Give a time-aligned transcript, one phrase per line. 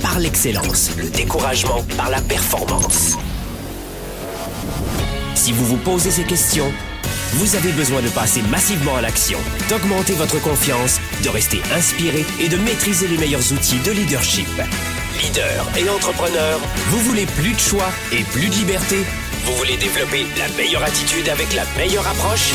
[0.00, 3.16] par l'excellence, le découragement par la performance.
[5.34, 6.72] Si vous vous posez ces questions,
[7.32, 12.48] vous avez besoin de passer massivement à l'action, d'augmenter votre confiance, de rester inspiré et
[12.48, 14.48] de maîtriser les meilleurs outils de leadership.
[15.20, 18.98] Leader et entrepreneur, vous voulez plus de choix et plus de liberté?
[19.46, 22.52] Vous voulez développer la meilleure attitude avec la meilleure approche?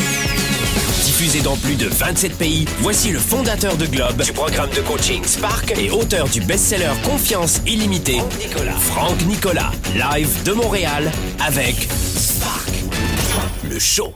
[1.16, 5.24] Diffusé dans plus de 27 pays, voici le fondateur de Globe, du programme de coaching
[5.24, 8.74] Spark et auteur du best-seller Confiance illimitée, Nicolas.
[8.74, 11.74] Franck Nicolas, live de Montréal avec
[12.16, 12.68] Spark,
[13.66, 14.12] le show.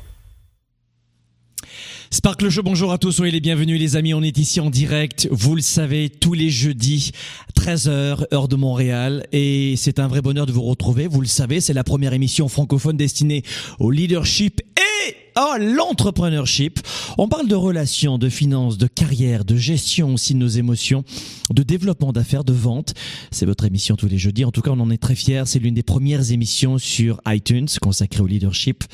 [2.11, 5.27] Sparkle Show, bonjour à tous, soyez les bienvenus les amis, on est ici en direct,
[5.31, 7.12] vous le savez, tous les jeudis,
[7.59, 11.62] 13h, heure de Montréal, et c'est un vrai bonheur de vous retrouver, vous le savez,
[11.62, 13.43] c'est la première émission francophone destinée
[13.78, 14.90] au leadership et
[15.34, 16.80] à l'entrepreneurship.
[17.18, 21.04] On parle de relations, de finances, de carrière, de gestion aussi de nos émotions,
[21.52, 22.94] de développement d'affaires, de vente.
[23.30, 24.44] C'est votre émission tous les jeudis.
[24.44, 25.42] En tout cas, on en est très fiers.
[25.46, 28.84] C'est l'une des premières émissions sur iTunes consacrée au leadership,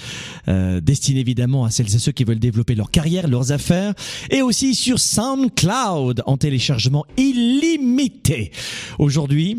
[0.49, 3.95] euh, destinée évidemment à celles et ceux qui veulent développer leur carrière, leurs affaires,
[4.31, 8.53] et aussi sur SoundCloud en téléchargement illimité.
[8.99, 9.59] Aujourd'hui,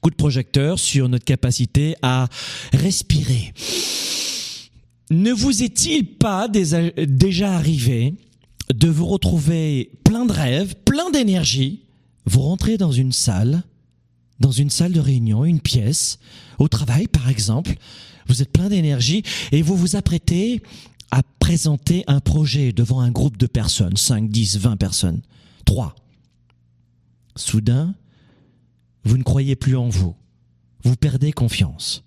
[0.00, 2.28] coup de projecteur sur notre capacité à
[2.72, 3.52] respirer
[5.10, 8.14] ne vous est-il pas déjà arrivé
[8.74, 11.84] de vous retrouver plein de rêves, plein d'énergie,
[12.24, 13.62] vous rentrez dans une salle,
[14.40, 16.18] dans une salle de réunion, une pièce,
[16.58, 17.74] au travail par exemple,
[18.26, 19.22] vous êtes plein d'énergie
[19.52, 20.62] et vous vous apprêtez
[21.12, 25.20] à présenter un projet devant un groupe de personnes, 5, 10, 20 personnes,
[25.64, 25.94] 3.
[27.36, 27.94] Soudain,
[29.04, 30.16] vous ne croyez plus en vous,
[30.82, 32.02] vous perdez confiance.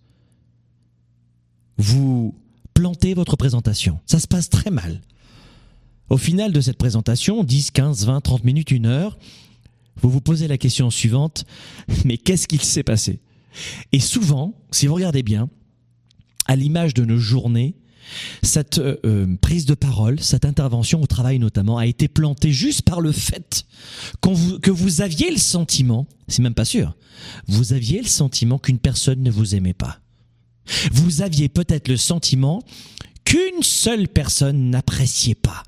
[1.77, 2.35] Vous
[2.79, 4.00] planter votre présentation.
[4.06, 5.01] Ça se passe très mal.
[6.09, 9.17] Au final de cette présentation, 10, 15, 20, 30 minutes, une heure,
[10.01, 11.44] vous vous posez la question suivante,
[12.06, 13.19] mais qu'est-ce qu'il s'est passé?
[13.91, 15.50] Et souvent, si vous regardez bien,
[16.45, 17.75] à l'image de nos journées,
[18.44, 22.84] cette euh, euh, prise de parole, cette intervention au travail notamment, a été plantée juste
[22.84, 23.66] par le fait
[24.22, 26.96] que vous aviez le sentiment, c'est même pas sûr,
[27.46, 30.00] vous aviez le sentiment qu'une personne ne vous aimait pas
[30.91, 32.63] vous aviez peut-être le sentiment
[33.25, 35.63] qu'une seule personne n'appréciait pas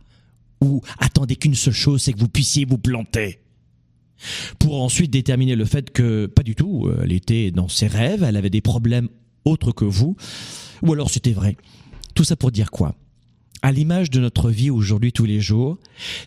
[0.62, 3.40] ou attendait qu'une seule chose, c'est que vous puissiez vous planter.
[4.59, 8.23] Pour ensuite déterminer le fait que pas du tout, euh, elle était dans ses rêves,
[8.23, 9.09] elle avait des problèmes
[9.45, 10.16] autres que vous,
[10.84, 11.57] ou alors c'était vrai.
[12.13, 12.95] Tout ça pour dire quoi?
[13.61, 15.77] À l'image de notre vie aujourd'hui tous les jours,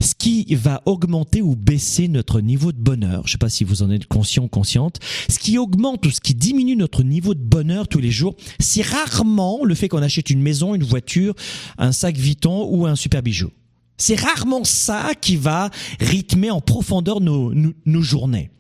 [0.01, 3.65] ce qui va augmenter ou baisser notre niveau de bonheur, je ne sais pas si
[3.65, 7.35] vous en êtes conscient ou consciente, ce qui augmente ou ce qui diminue notre niveau
[7.35, 11.35] de bonheur tous les jours, c'est rarement le fait qu'on achète une maison, une voiture,
[11.79, 13.51] un sac Vuitton ou un super bijou.
[13.97, 15.71] C'est rarement ça qui va
[16.01, 18.51] rythmer en profondeur nos, nos journées.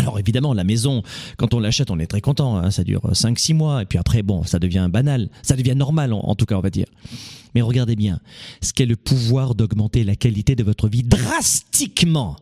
[0.00, 1.02] Alors évidemment, la maison,
[1.36, 2.56] quand on l'achète, on est très content.
[2.56, 3.82] Hein, ça dure 5-6 mois.
[3.82, 5.28] Et puis après, bon, ça devient banal.
[5.42, 6.86] Ça devient normal, en, tout cas, on va dire.
[7.54, 8.18] Mais regardez bien,
[8.62, 12.36] ce qu'est le pouvoir d'augmenter la qualité de votre vie drastiquement,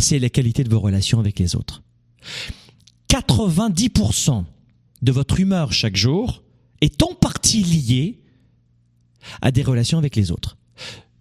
[0.00, 1.84] c'est la qualité de vos relations avec les autres.
[3.08, 4.44] 90%
[5.02, 6.42] de votre humeur chaque jour
[6.80, 8.18] est en partie liée
[9.42, 10.56] à des relations avec les autres.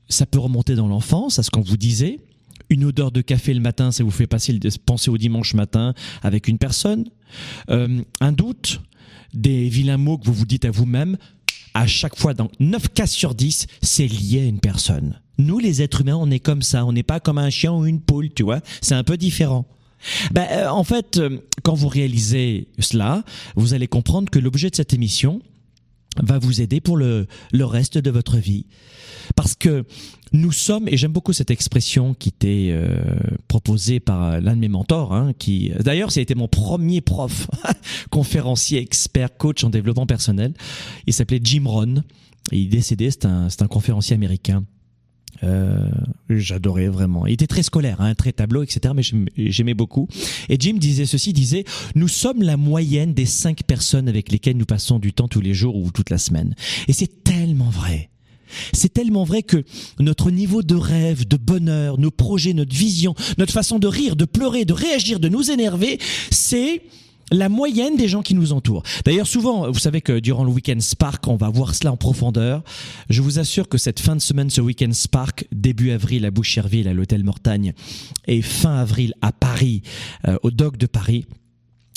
[0.10, 2.22] Ça peut remonter dans l'enfance, à ce qu'on vous disait,
[2.70, 5.94] une odeur de café le matin, ça vous fait passer, penser au dimanche matin
[6.24, 7.06] avec une personne.
[7.70, 8.82] Euh, un doute,
[9.34, 11.18] des vilains mots que vous vous dites à vous-même,
[11.74, 15.22] à chaque fois, dans 9 cas sur 10, c'est lié à une personne.
[15.38, 16.86] Nous, les êtres humains, on est comme ça.
[16.86, 18.62] On n'est pas comme un chien ou une poule, tu vois.
[18.82, 19.66] C'est un peu différent.
[20.32, 23.24] Ben, euh, en fait, euh, quand vous réalisez cela,
[23.56, 25.42] vous allez comprendre que l'objet de cette émission
[26.24, 28.66] va vous aider pour le, le reste de votre vie.
[29.36, 29.86] Parce que
[30.34, 33.00] nous sommes, et j'aime beaucoup cette expression qui était euh,
[33.48, 37.48] proposée par l'un de mes mentors, hein, qui d'ailleurs ça a été mon premier prof,
[38.10, 40.54] conférencier, expert, coach en développement personnel.
[41.06, 42.04] Il s'appelait Jim Rohn.
[42.52, 44.64] il est décédé, c'est un, un conférencier américain.
[45.44, 45.90] Euh,
[46.30, 47.26] j'adorais vraiment.
[47.28, 48.94] Il était très scolaire, hein, très tableau, etc.
[48.96, 49.04] Mais
[49.52, 50.08] j'aimais beaucoup.
[50.50, 51.64] Et Jim disait ceci, disait,
[51.96, 55.54] nous sommes la moyenne des cinq personnes avec lesquelles nous passons du temps tous les
[55.54, 56.56] jours ou toute la semaine.
[56.88, 58.10] Et c'est tellement vrai.
[58.74, 59.64] C'est tellement vrai que
[60.00, 64.26] notre niveau de rêve, de bonheur, nos projets, notre vision, notre façon de rire, de
[64.26, 66.00] pleurer, de réagir, de nous énerver,
[66.32, 66.82] c'est
[67.32, 68.84] la moyenne des gens qui nous entourent.
[69.06, 72.64] D'ailleurs, souvent, vous savez que durant le week-end Spark, on va voir cela en profondeur.
[73.10, 76.88] Je vous assure que cette fin de semaine, ce week-end Spark, début avril à Boucherville,
[76.88, 77.74] à l'hôtel Mortagne,
[78.28, 79.82] et fin avril à Paris,
[80.28, 81.26] euh, au Doc de Paris,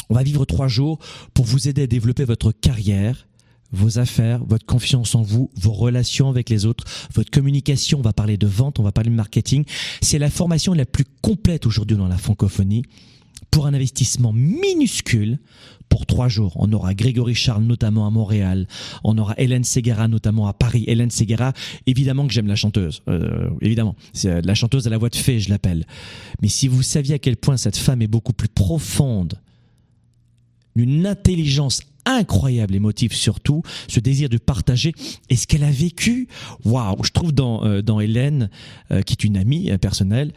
[0.09, 0.99] on va vivre trois jours
[1.35, 3.29] pour vous aider à développer votre carrière,
[3.73, 6.85] vos affaires, votre confiance en vous, vos relations avec les autres,
[7.15, 9.65] votre communication, on va parler de vente, on va parler de marketing.
[10.03, 12.83] C'est la formation la plus complète aujourd'hui dans la francophonie
[13.51, 15.39] pour un investissement minuscule
[15.91, 16.55] pour trois jours.
[16.57, 18.67] On aura Grégory Charles notamment à Montréal,
[19.05, 20.85] on aura Hélène Segara notamment à Paris.
[20.87, 21.53] Hélène Segara,
[21.87, 25.41] évidemment que j'aime la chanteuse, euh, évidemment, c'est la chanteuse à la voix de fée,
[25.41, 25.85] je l'appelle.
[26.41, 29.35] Mais si vous saviez à quel point cette femme est beaucoup plus profonde,
[30.77, 34.95] une intelligence incroyable émotive surtout, ce désir de partager
[35.29, 36.29] et ce qu'elle a vécu?
[36.65, 38.49] Waouh, je trouve dans euh, dans Hélène,
[38.93, 40.33] euh, qui est une amie personnelle,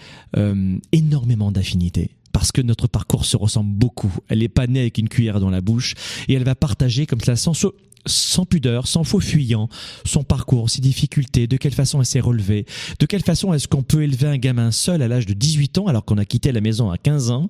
[0.91, 4.13] énormément d'affinités parce que notre parcours se ressemble beaucoup.
[4.27, 5.93] Elle n'est pas née avec une cuillère dans la bouche
[6.27, 9.69] et elle va partager comme ça sans, pudeur, sans faux fuyant,
[10.03, 12.65] son parcours, ses difficultés, de quelle façon elle s'est relevée,
[12.99, 15.87] de quelle façon est-ce qu'on peut élever un gamin seul à l'âge de 18 ans
[15.87, 17.49] alors qu'on a quitté la maison à 15 ans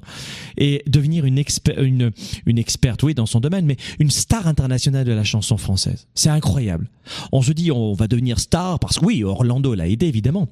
[0.58, 1.42] et devenir une,
[1.78, 2.12] une,
[2.46, 6.08] une experte, oui, dans son domaine, mais une star internationale de la chanson française.
[6.14, 6.90] C'est incroyable.
[7.32, 10.50] On se dit on va devenir star parce que oui, Orlando l'a aidé évidemment.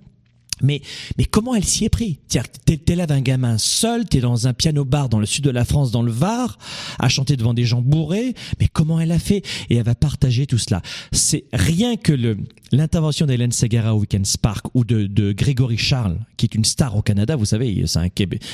[0.62, 0.81] Mais,
[1.18, 2.19] mais comment elle s'y est pris?
[2.66, 5.66] T'es es là d'un gamin seul, t'es dans un piano-bar dans le sud de la
[5.66, 6.58] France, dans le Var,
[7.00, 8.34] à chanter devant des gens bourrés.
[8.60, 9.44] Mais comment elle a fait?
[9.69, 10.81] Et elle va partager tout cela.
[11.12, 12.38] C'est rien que le
[12.74, 16.96] l'intervention d'Hélène Segara au Weekend Spark ou de, de Grégory Charles, qui est une star
[16.96, 17.36] au Canada.
[17.36, 18.08] Vous savez, c'est un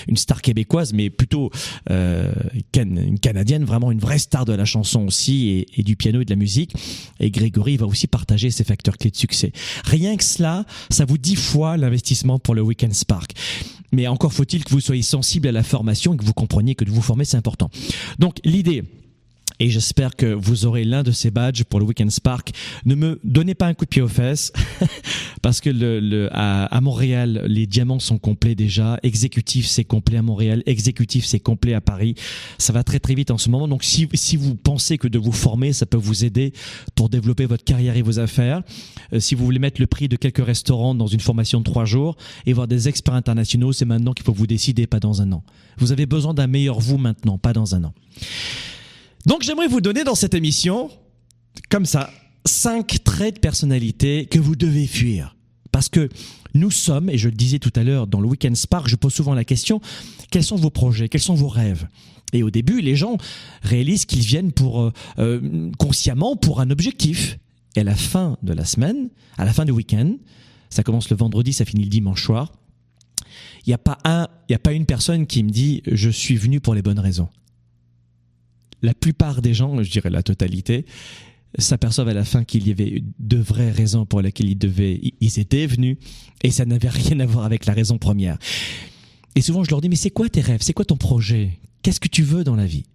[0.07, 1.51] une star québécoise, mais plutôt
[1.91, 2.31] euh,
[2.75, 6.25] une canadienne, vraiment une vraie star de la chanson aussi et, et du piano et
[6.25, 6.73] de la musique.
[7.19, 9.51] Et Grégory va aussi partager ses facteurs clés de succès.
[9.83, 11.96] Rien que cela, ça vous dit fois l'investissement
[12.43, 13.31] pour le Weekend Spark.
[13.91, 16.85] Mais encore faut-il que vous soyez sensible à la formation et que vous compreniez que
[16.85, 17.69] de vous former, c'est important.
[18.19, 18.83] Donc l'idée,
[19.59, 22.51] et j'espère que vous aurez l'un de ces badges pour le Weekend Spark.
[22.85, 24.53] Ne me donnez pas un coup de pied aux fesses
[25.41, 28.99] parce que le, le à, Montréal, les diamants sont complets déjà.
[29.03, 30.63] Exécutif, c'est complet à Montréal.
[30.65, 32.15] Exécutif, c'est complet à Paris.
[32.57, 33.67] Ça va très très vite en ce moment.
[33.67, 36.53] Donc si, si vous pensez que de vous former, ça peut vous aider
[36.95, 38.61] pour développer votre carrière et vos affaires,
[39.13, 41.85] euh, si vous voulez mettre le prix de quelques restaurants dans une formation de trois
[41.85, 42.15] jours
[42.45, 45.43] et voir des experts internationaux, c'est maintenant qu'il faut vous décider, pas dans un an.
[45.77, 47.93] Vous avez besoin d'un meilleur vous maintenant, pas dans un an.
[49.27, 50.89] Donc j'aimerais vous donner dans cette émission,
[51.69, 52.09] comme ça,
[52.45, 55.35] cinq traits de personnalité que vous devez fuir.
[55.73, 56.07] Parce que
[56.53, 59.13] nous sommes, et je le disais tout à l'heure dans le Weekend Spark, je pose
[59.13, 59.81] souvent la question,
[60.31, 61.89] quels sont vos projets, quels sont vos rêves?
[62.31, 63.17] Et au début, les gens
[63.63, 67.37] réalisent qu'ils viennent pour euh, euh, consciemment pour un objectif.
[67.75, 70.15] Et à la fin de la semaine, à la fin du week-end,
[70.69, 72.53] ça commence le vendredi, ça finit le dimanche soir,
[73.65, 76.37] il n'y a pas un, il a pas une personne qui me dit je suis
[76.37, 77.27] venu pour les bonnes raisons
[78.81, 80.85] la plupart des gens, je dirais la totalité,
[81.57, 84.55] s'aperçoivent à la fin qu'il y avait de vraies raisons pour lesquelles
[85.21, 85.97] ils étaient venus,
[86.43, 88.37] et ça n'avait rien à voir avec la raison première.
[89.35, 90.61] Et souvent, je leur dis, mais c'est quoi tes rêves?
[90.61, 91.59] C'est quoi ton projet?
[91.83, 92.85] Qu'est-ce que tu veux dans la vie?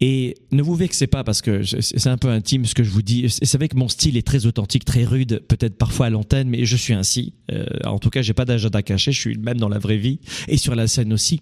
[0.00, 3.02] Et ne vous vexez pas parce que c'est un peu intime ce que je vous
[3.02, 3.22] dis.
[3.22, 6.64] Vous savez que mon style est très authentique, très rude, peut-être parfois à l'antenne, mais
[6.64, 7.34] je suis ainsi.
[7.52, 10.20] Euh, en tout cas, j'ai pas d'agenda caché, je suis même dans la vraie vie
[10.48, 11.40] et sur la scène aussi.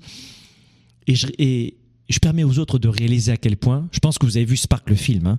[1.06, 1.76] Et, et,
[2.08, 3.88] je permets aux autres de réaliser à quel point.
[3.92, 5.26] Je pense que vous avez vu Spark le film.
[5.26, 5.38] Hein.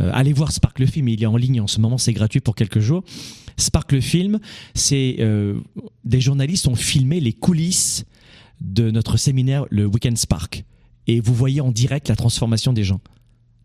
[0.00, 2.40] Euh, allez voir Spark le film, il est en ligne en ce moment, c'est gratuit
[2.40, 3.04] pour quelques jours.
[3.56, 4.38] Spark le film,
[4.74, 5.60] c'est euh,
[6.04, 8.04] des journalistes ont filmé les coulisses
[8.60, 10.64] de notre séminaire, le Weekend Spark.
[11.06, 13.00] Et vous voyez en direct la transformation des gens.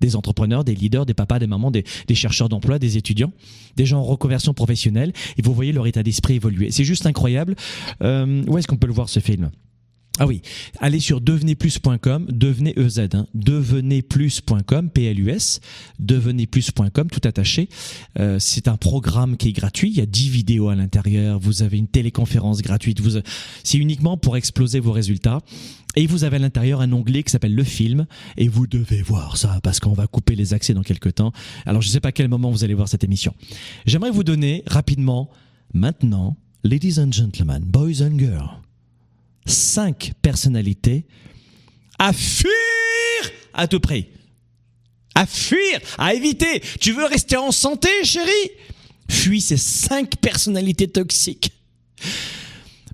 [0.02, 1.84] Des entrepreneurs, des leaders, des papas, des mamans, des,
[2.14, 3.32] chercheurs d'emploi, des étudiants,
[3.76, 5.12] des gens en reconversion professionnelle.
[5.38, 6.72] Et vous voyez leur état d'esprit évoluer.
[6.72, 7.56] C'est juste incroyable.
[8.04, 9.50] Euh, où est-ce qu'on peut le voir ce film?
[10.20, 10.42] Ah oui,
[10.80, 15.60] allez sur devenezplus.com, devenez EZ, hein, devenezplus.com, P-L-U-S,
[16.00, 17.70] devenezplus.com, tout attaché.
[18.20, 21.62] Euh, c'est un programme qui est gratuit, il y a 10 vidéos à l'intérieur, vous
[21.62, 23.20] avez une téléconférence gratuite, vous,
[23.64, 25.42] c'est uniquement pour exploser vos résultats.
[25.96, 28.06] Et vous avez à l'intérieur un onglet qui s'appelle le film,
[28.38, 31.32] et vous devez voir ça, parce qu'on va couper les accès dans quelques temps.
[31.66, 33.34] Alors je ne sais pas à quel moment vous allez voir cette émission.
[33.88, 35.32] J'aimerais vous donner rapidement,
[35.74, 38.62] maintenant, ladies and gentlemen, boys and girls,
[39.48, 41.06] cinq personnalités
[42.00, 42.52] à fuir
[43.54, 44.08] à tout prix.
[45.16, 46.62] À fuir, à éviter.
[46.80, 48.52] Tu veux rester en santé, chérie?
[49.10, 51.52] Fuis ces cinq personnalités toxiques.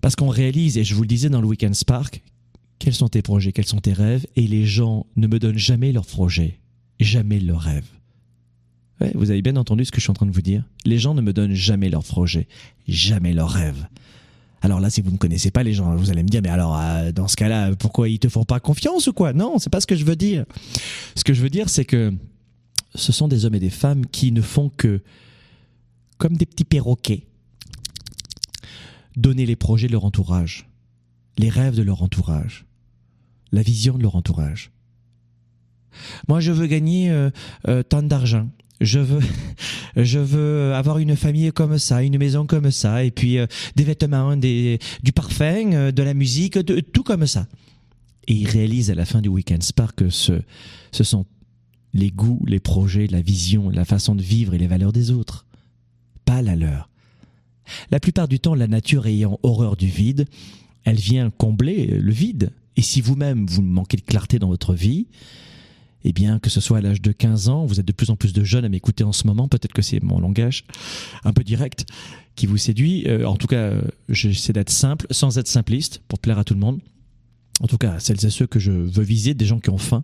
[0.01, 2.21] Parce qu'on réalise, et je vous le disais dans le Weekend Spark,
[2.79, 5.91] quels sont tes projets, quels sont tes rêves, et les gens ne me donnent jamais
[5.91, 6.59] leurs projets,
[6.99, 7.87] jamais leurs rêves.
[9.15, 10.63] Vous avez bien entendu ce que je suis en train de vous dire.
[10.85, 12.47] Les gens ne me donnent jamais leurs projets,
[12.87, 13.85] jamais leurs rêves.
[14.63, 16.79] Alors là, si vous ne connaissez pas les gens, vous allez me dire, mais alors,
[16.79, 19.33] euh, dans ce cas-là, pourquoi ils te font pas confiance ou quoi?
[19.33, 20.45] Non, c'est pas ce que je veux dire.
[21.15, 22.13] Ce que je veux dire, c'est que
[22.95, 25.01] ce sont des hommes et des femmes qui ne font que,
[26.17, 27.27] comme des petits perroquets,
[29.17, 30.69] donner les projets de leur entourage,
[31.37, 32.65] les rêves de leur entourage,
[33.51, 34.71] la vision de leur entourage.
[36.29, 37.29] Moi, je veux gagner euh,
[37.67, 38.47] euh, tant d'argent.
[38.81, 39.21] Je veux,
[39.95, 43.83] je veux avoir une famille comme ça, une maison comme ça, et puis euh, des
[43.83, 46.57] vêtements, des, du parfum, euh, de la musique,
[46.91, 47.47] tout comme ça.
[48.27, 50.41] Et il réalise à la fin du Weekend Spark que ce
[50.91, 51.25] sont
[51.93, 55.45] les goûts, les projets, la vision, la façon de vivre et les valeurs des autres,
[56.25, 56.89] pas la leur.
[57.91, 60.25] La plupart du temps, la nature ayant horreur du vide,
[60.83, 62.51] elle vient combler le vide.
[62.75, 65.07] Et si vous-même, vous manquez de clarté dans votre vie,
[66.03, 68.15] eh bien, que ce soit à l'âge de 15 ans, vous êtes de plus en
[68.15, 70.65] plus de jeunes à m'écouter en ce moment, peut-être que c'est mon langage
[71.23, 71.85] un peu direct
[72.35, 73.07] qui vous séduit.
[73.07, 76.53] Euh, en tout cas, euh, j'essaie d'être simple, sans être simpliste, pour plaire à tout
[76.53, 76.79] le monde.
[77.61, 80.03] En tout cas, celles et ceux que je veux viser, des gens qui ont faim.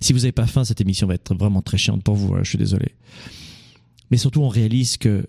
[0.00, 2.40] Si vous n'avez pas faim, cette émission va être vraiment très chiante pour vous, hein,
[2.42, 2.94] je suis désolé.
[4.10, 5.26] Mais surtout, on réalise que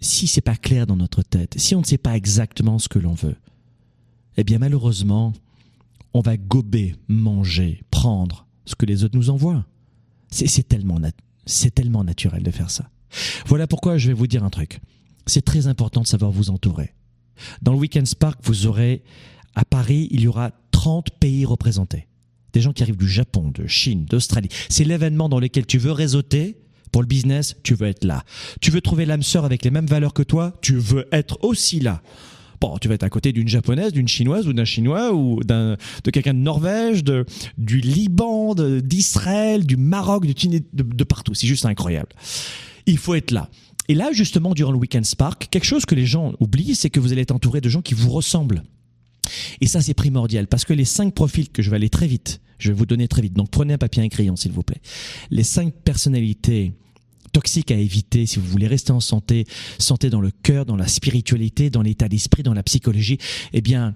[0.00, 2.98] si c'est pas clair dans notre tête, si on ne sait pas exactement ce que
[2.98, 3.36] l'on veut,
[4.36, 5.32] eh bien malheureusement,
[6.14, 9.64] on va gober, manger, prendre ce que les autres nous envoient.
[10.30, 10.98] C'est tellement,
[11.44, 12.88] c'est tellement naturel de faire ça.
[13.46, 14.80] Voilà pourquoi je vais vous dire un truc.
[15.26, 16.94] C'est très important de savoir vous entourer.
[17.62, 19.02] Dans le Weekend Spark, vous aurez,
[19.54, 22.06] à Paris, il y aura 30 pays représentés.
[22.52, 24.48] Des gens qui arrivent du Japon, de Chine, d'Australie.
[24.68, 26.58] C'est l'événement dans lequel tu veux réseauter.
[26.92, 28.24] Pour le business, tu veux être là.
[28.60, 31.78] Tu veux trouver l'âme sœur avec les mêmes valeurs que toi, tu veux être aussi
[31.78, 32.02] là.
[32.60, 35.76] Bon, tu vas être à côté d'une japonaise, d'une chinoise ou d'un chinois ou d'un
[36.04, 37.24] de quelqu'un de Norvège, de
[37.56, 40.34] du Liban, d'Israël, du Maroc, de,
[40.72, 41.34] de, de partout.
[41.34, 42.10] C'est juste incroyable.
[42.86, 43.48] Il faut être là.
[43.88, 47.00] Et là, justement, durant le Weekend Spark, quelque chose que les gens oublient, c'est que
[47.00, 48.62] vous allez être entouré de gens qui vous ressemblent.
[49.60, 52.40] Et ça, c'est primordial parce que les cinq profils que je vais aller très vite,
[52.58, 53.34] je vais vous donner très vite.
[53.34, 54.80] Donc, prenez un papier et un crayon, s'il vous plaît.
[55.30, 56.72] Les cinq personnalités
[57.32, 59.46] toxiques à éviter si vous voulez rester en santé,
[59.78, 63.18] santé dans le cœur, dans la spiritualité, dans l'état d'esprit, dans la psychologie,
[63.52, 63.94] eh bien,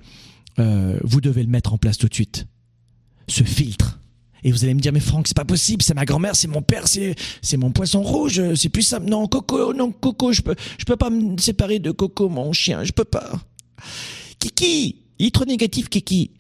[0.58, 2.46] euh, vous devez le mettre en place tout de suite.
[3.28, 3.98] Ce filtre.
[4.44, 6.60] Et vous allez me dire, mais Franck, c'est pas possible, c'est ma grand-mère, c'est mon
[6.60, 9.08] père, c'est, c'est mon poisson rouge, c'est plus simple.
[9.08, 12.84] Non, Coco, non, Coco, je peux, je peux pas me séparer de Coco, mon chien,
[12.84, 13.40] je peux pas.
[14.38, 16.32] Kiki, il est trop négatif, Kiki.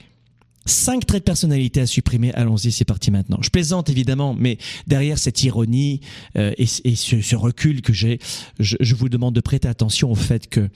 [0.66, 2.32] Cinq traits de personnalité à supprimer.
[2.32, 3.38] Allons-y, c'est parti maintenant.
[3.42, 4.56] Je plaisante évidemment, mais
[4.86, 6.00] derrière cette ironie
[6.36, 8.18] euh, et, ce, recul que j'ai,
[8.58, 10.70] je, vous demande de prêter attention au fait que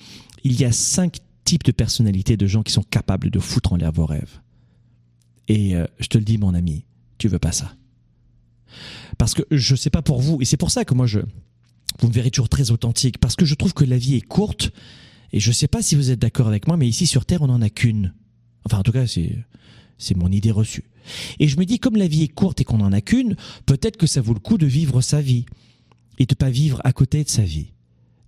[0.44, 3.76] il y a cinq types de personnalités de gens qui sont capables de foutre en
[3.76, 4.40] l'air vos rêves.
[5.48, 6.84] Et euh, je te le dis, mon ami,
[7.16, 7.74] tu veux pas ça.
[9.16, 11.20] Parce que je sais pas pour vous, et c'est pour ça que moi je,
[12.00, 14.70] vous me verrez toujours très authentique, parce que je trouve que la vie est courte,
[15.32, 17.48] et je sais pas si vous êtes d'accord avec moi, mais ici sur Terre on
[17.48, 18.12] en a qu'une.
[18.64, 20.84] Enfin, en tout cas, c'est mon idée reçue.
[21.38, 23.36] Et je me dis, comme la vie est courte et qu'on n'en a qu'une,
[23.66, 25.46] peut-être que ça vaut le coup de vivre sa vie
[26.18, 27.72] et de pas vivre à côté de sa vie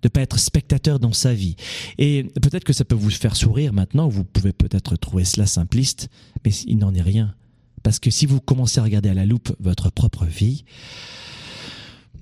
[0.01, 1.55] de pas être spectateur dans sa vie.
[1.97, 6.09] Et peut-être que ça peut vous faire sourire maintenant, vous pouvez peut-être trouver cela simpliste,
[6.43, 7.35] mais il n'en est rien.
[7.83, 10.65] Parce que si vous commencez à regarder à la loupe votre propre vie,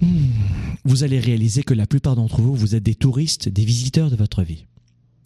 [0.02, 0.28] hmm,
[0.86, 4.16] vous allez réaliser que la plupart d'entre vous, vous êtes des touristes, des visiteurs de
[4.16, 4.66] votre vie.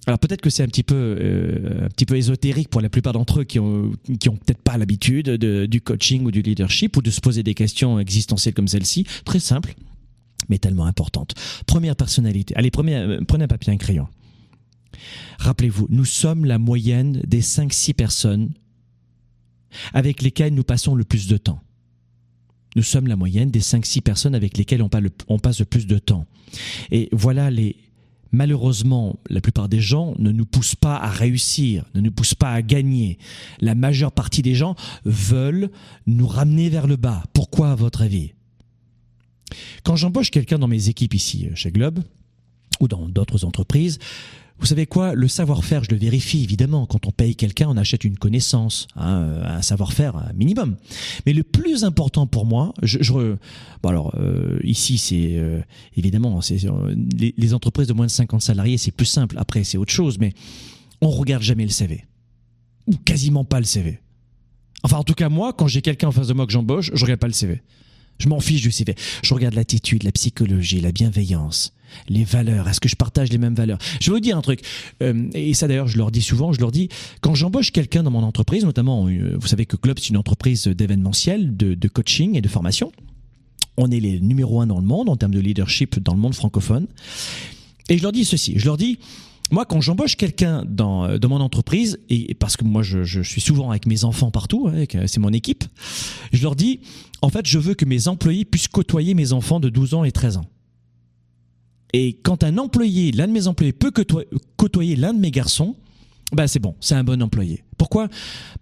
[0.06, 3.14] Alors peut-être que c'est un petit peu euh, un petit peu ésotérique pour la plupart
[3.14, 7.02] d'entre eux qui ont qui ont peut-être pas l'habitude du coaching ou du leadership ou
[7.02, 9.76] de se poser des questions existentielles comme celle-ci, très simple
[10.50, 11.36] mais tellement importante.
[11.66, 12.56] Première personnalité.
[12.58, 14.08] Allez, euh, prenez un papier et un crayon.
[15.40, 18.50] Rappelez-vous, nous sommes la moyenne des 5-6 personnes
[19.94, 21.62] avec lesquelles nous passons le plus de temps.
[22.76, 26.26] Nous sommes la moyenne des 5-6 personnes avec lesquelles on passe le plus de temps.
[26.92, 27.76] Et voilà les,
[28.34, 32.52] malheureusement, la plupart des gens ne nous poussent pas à réussir, ne nous poussent pas
[32.52, 33.18] à gagner.
[33.62, 34.76] La majeure partie des gens
[35.06, 35.70] veulent
[36.08, 37.24] nous ramener vers le bas.
[37.34, 38.34] Pourquoi, à votre avis?
[39.84, 42.00] Quand j'embauche quelqu'un dans mes équipes ici, chez Globe,
[42.84, 44.00] ou dans d'autres entreprises,
[44.60, 45.14] vous savez quoi?
[45.14, 46.86] Le savoir-faire, je le vérifie évidemment.
[46.86, 50.78] Quand on paye quelqu'un, on achète une connaissance, hein, un savoir-faire minimum.
[51.26, 53.36] Mais le plus important pour moi, je,
[53.82, 55.60] bon alors euh, ici c'est euh,
[55.98, 59.38] évidemment c'est euh, les, les, entreprises de moins de 50 salariés, c'est plus simple.
[59.38, 60.34] Après c'est autre chose, mais
[61.02, 62.06] on regarde jamais le CV
[62.88, 64.00] ou quasiment pas le CV.
[64.84, 67.04] Enfin en tout cas moi, quand j'ai quelqu'un en face de moi que j'embauche, je
[67.04, 67.62] regarde pas le CV.
[68.20, 68.96] Je m'en fiche du CV.
[69.24, 71.74] Je regarde l'attitude, la psychologie, la bienveillance,
[72.08, 72.70] les valeurs.
[72.70, 73.80] Est-ce que je partage les mêmes valeurs?
[74.00, 74.62] Je vais vous dire un truc.
[75.02, 76.54] Euh, et ça d'ailleurs, je leur dis souvent.
[76.54, 76.90] Je leur dis
[77.22, 80.68] quand j'embauche quelqu'un dans mon entreprise, notamment, euh, vous savez que Club c'est une entreprise
[80.68, 82.92] d'événementiel, de, de coaching et de formation.
[83.78, 86.36] On est les numéro un dans le monde en termes de leadership dans le monde
[86.36, 86.88] francophone.
[87.90, 88.54] Et je leur dis ceci.
[88.56, 89.00] Je leur dis
[89.54, 93.40] moi, quand j'embauche quelqu'un dans, euh, dans mon entreprise, et parce que moi, je, suis
[93.40, 95.64] souvent avec mes enfants partout, hein, c'est mon équipe,
[96.32, 96.80] je leur dis,
[97.22, 100.12] en fait, je veux que mes employés puissent côtoyer mes enfants de 12 ans et
[100.12, 100.46] 13 ans.
[101.94, 103.92] Et quand un employé, l'un de mes employés peut
[104.58, 105.76] côtoyer l'un de mes garçons,
[106.32, 107.64] bah c'est bon, c'est un bon employé.
[107.78, 108.10] Pourquoi?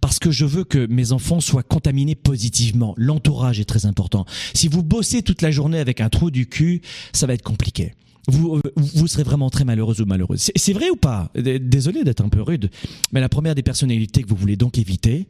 [0.02, 2.94] Parce que je veux que mes enfants soient contaminés positivement.
[2.98, 4.26] L'entourage est très important.
[4.54, 6.82] Si vous bossez toute la journée avec un trou du cul,
[7.14, 7.94] ça va être compliqué.
[8.28, 10.52] Vous, euh, vous serez vraiment très malheureuse ou malheureuse.
[10.56, 11.32] C'est vrai ou pas?
[11.36, 12.70] Désolé d'être un peu rude,
[13.12, 15.28] mais la première des personnalités que vous voulez donc éviter,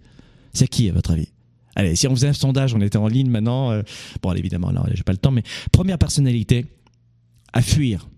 [0.54, 1.30] c'est qui à votre avis?
[1.76, 3.72] Allez, si on faisait un sondage, on était en ligne maintenant.
[3.72, 3.82] Euh,
[4.22, 6.66] bon, évidemment, là, j'ai pas le temps, mais première personnalité
[7.54, 8.10] à fuir,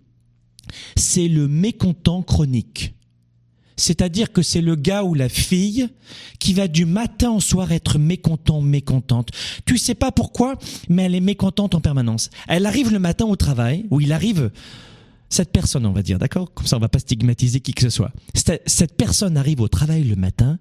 [0.95, 2.93] c'est le mécontent chronique.
[3.75, 5.89] C'est-à-dire que c'est le gars ou la fille
[6.39, 9.29] qui va du matin au soir être mécontent, mécontente.
[9.65, 10.57] Tu sais pas pourquoi,
[10.89, 12.29] mais elle est mécontente en permanence.
[12.47, 14.51] Elle arrive le matin au travail, ou il arrive,
[15.29, 16.53] cette personne, on va dire, d'accord?
[16.53, 18.11] Comme ça, on va pas stigmatiser qui que ce soit.
[18.33, 20.59] Cette personne arrive au travail le matin,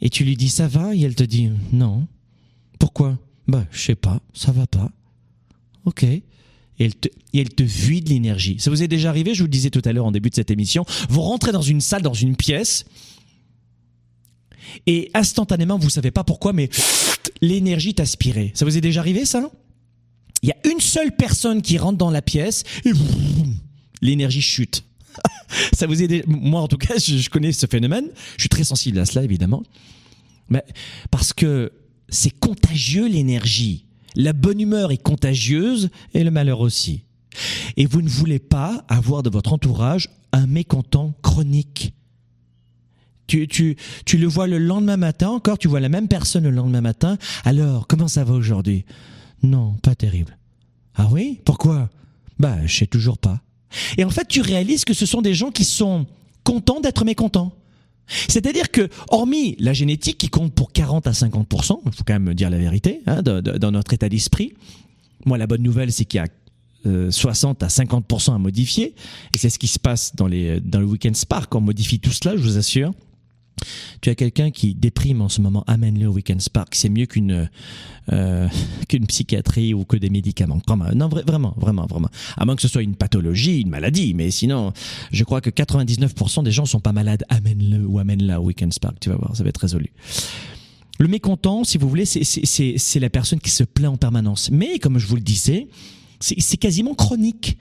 [0.00, 2.06] et tu lui dis ça va, et elle te dit non.
[2.78, 3.18] Pourquoi?
[3.48, 4.90] Bah, je sais pas, ça va pas.
[5.84, 6.04] Ok
[6.78, 8.56] et elle te, et elle te vide l'énergie.
[8.58, 10.34] Ça vous est déjà arrivé, je vous le disais tout à l'heure en début de
[10.34, 12.84] cette émission, vous rentrez dans une salle, dans une pièce,
[14.86, 16.68] et instantanément, vous savez pas pourquoi, mais
[17.40, 18.52] l'énergie t'aspirait.
[18.54, 19.50] Ça vous est déjà arrivé, ça?
[20.42, 22.92] Il y a une seule personne qui rentre dans la pièce, et
[24.02, 24.84] l'énergie chute.
[25.72, 28.10] ça vous est Moi, en tout cas, je connais ce phénomène.
[28.36, 29.62] Je suis très sensible à cela, évidemment.
[30.48, 30.64] Mais
[31.10, 31.72] parce que
[32.08, 33.86] c'est contagieux l'énergie.
[34.16, 37.04] La bonne humeur est contagieuse et le malheur aussi.
[37.76, 41.92] Et vous ne voulez pas avoir de votre entourage un mécontent chronique.
[43.26, 46.50] Tu, tu, tu le vois le lendemain matin, encore tu vois la même personne le
[46.50, 47.18] lendemain matin.
[47.44, 48.84] Alors, comment ça va aujourd'hui?
[49.42, 50.38] Non, pas terrible.
[50.94, 51.40] Ah oui?
[51.44, 51.90] Pourquoi?
[52.38, 53.42] Bah, je sais toujours pas.
[53.98, 56.06] Et en fait, tu réalises que ce sont des gens qui sont
[56.44, 57.52] contents d'être mécontents.
[58.06, 62.34] C'est-à-dire que, hormis la génétique qui compte pour 40 à 50% il faut quand même
[62.34, 64.52] dire la vérité, hein, dans notre état d'esprit.
[65.24, 66.28] Moi, la bonne nouvelle, c'est qu'il y a
[67.10, 68.94] 60 euh, à 50 à modifier,
[69.32, 71.52] et c'est ce qui se passe dans dans le Weekend Spark.
[71.54, 72.92] On modifie tout cela, je vous assure.
[74.00, 76.74] Tu as quelqu'un qui déprime en ce moment, amène-le au Weekend Spark.
[76.74, 77.48] C'est mieux qu'une
[78.12, 78.48] euh,
[78.88, 80.60] qu'une psychiatrie ou que des médicaments.
[80.94, 82.08] Non, vraiment, vraiment, vraiment.
[82.36, 84.14] À moins que ce soit une pathologie, une maladie.
[84.14, 84.72] Mais sinon,
[85.10, 87.24] je crois que 99% des gens sont pas malades.
[87.28, 89.00] Amène-le ou amène-la au Weekend Spark.
[89.00, 89.90] Tu vas voir, ça va être résolu.
[90.98, 94.50] Le mécontent, si vous voulez, c'est la personne qui se plaint en permanence.
[94.50, 95.68] Mais, comme je vous le disais,
[96.20, 97.58] c'est quasiment chronique.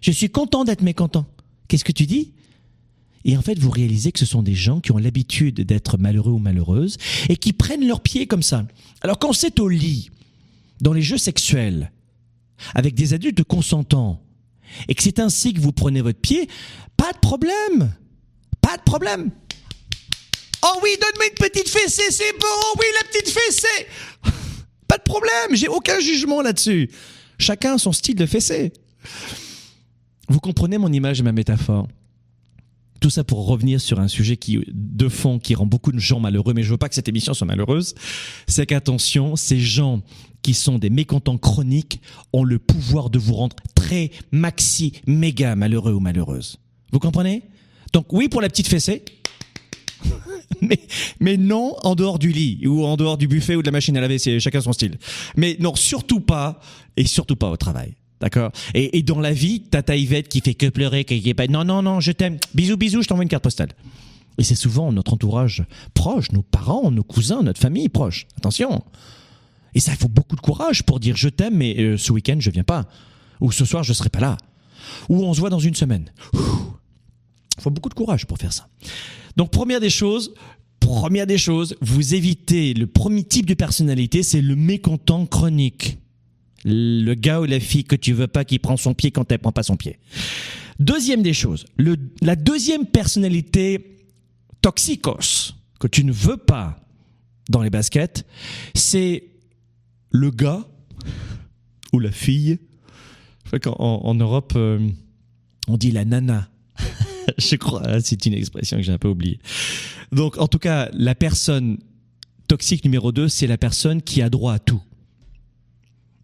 [0.00, 1.26] Je suis content d'être mécontent.
[1.68, 2.32] Qu'est-ce que tu dis?
[3.28, 6.30] Et en fait, vous réalisez que ce sont des gens qui ont l'habitude d'être malheureux
[6.30, 6.96] ou malheureuses
[7.28, 8.64] et qui prennent leurs pieds comme ça.
[9.00, 10.10] Alors quand c'est au lit,
[10.80, 11.90] dans les jeux sexuels,
[12.76, 14.22] avec des adultes consentants,
[14.86, 16.48] et que c'est ainsi que vous prenez votre pied,
[16.96, 17.92] pas de problème.
[18.60, 19.32] Pas de problème.
[20.62, 22.46] Oh oui, donne-moi une petite fessée, c'est bon.
[22.46, 23.86] Oh oui, la petite fessée.
[24.88, 26.90] Pas de problème, j'ai aucun jugement là-dessus.
[27.38, 28.72] Chacun son style de fessée.
[30.28, 31.88] Vous comprenez mon image et ma métaphore?
[33.00, 36.20] Tout ça pour revenir sur un sujet qui, de fond, qui rend beaucoup de gens
[36.20, 37.94] malheureux, mais je veux pas que cette émission soit malheureuse.
[38.46, 40.02] C'est qu'attention, ces gens
[40.42, 42.00] qui sont des mécontents chroniques
[42.32, 46.58] ont le pouvoir de vous rendre très maxi, méga malheureux ou malheureuse.
[46.92, 47.42] Vous comprenez?
[47.92, 49.04] Donc oui pour la petite fessée.
[50.60, 50.78] mais,
[51.20, 53.96] mais non en dehors du lit ou en dehors du buffet ou de la machine
[53.96, 54.98] à laver, c'est chacun son style.
[55.36, 56.60] Mais non, surtout pas
[56.96, 57.94] et surtout pas au travail.
[58.20, 61.46] D'accord et, dans la vie, t'as Yvette qui fait que pleurer, qui est pas...
[61.46, 62.38] Non, non, non, je t'aime.
[62.54, 63.72] Bisous, bisous, je t'envoie une carte postale.
[64.38, 68.26] Et c'est souvent notre entourage proche, nos parents, nos cousins, notre famille proche.
[68.36, 68.82] Attention.
[69.74, 72.36] Et ça, il faut beaucoup de courage pour dire je t'aime, mais euh, ce week-end,
[72.38, 72.86] je viens pas.
[73.40, 74.36] Ou ce soir, je serai pas là.
[75.08, 76.10] Ou on se voit dans une semaine.
[76.32, 78.68] Il faut beaucoup de courage pour faire ça.
[79.36, 80.34] Donc, première des choses,
[80.80, 85.98] première des choses, vous évitez le premier type de personnalité, c'est le mécontent chronique
[86.68, 89.38] le gars ou la fille que tu veux pas qui prend son pied quand elle
[89.38, 89.98] prend pas son pied.
[90.80, 93.98] Deuxième des choses, le, la deuxième personnalité
[94.62, 96.80] toxicos que tu ne veux pas
[97.48, 98.26] dans les baskets,
[98.74, 99.28] c'est
[100.10, 100.66] le gars
[101.92, 102.58] ou la fille.
[103.78, 104.80] En, Europe, euh,
[105.68, 106.50] on dit la nana.
[107.38, 109.38] Je crois, hein, c'est une expression que j'ai un peu oubliée.
[110.10, 111.78] Donc, en tout cas, la personne
[112.48, 114.82] toxique numéro 2, c'est la personne qui a droit à tout.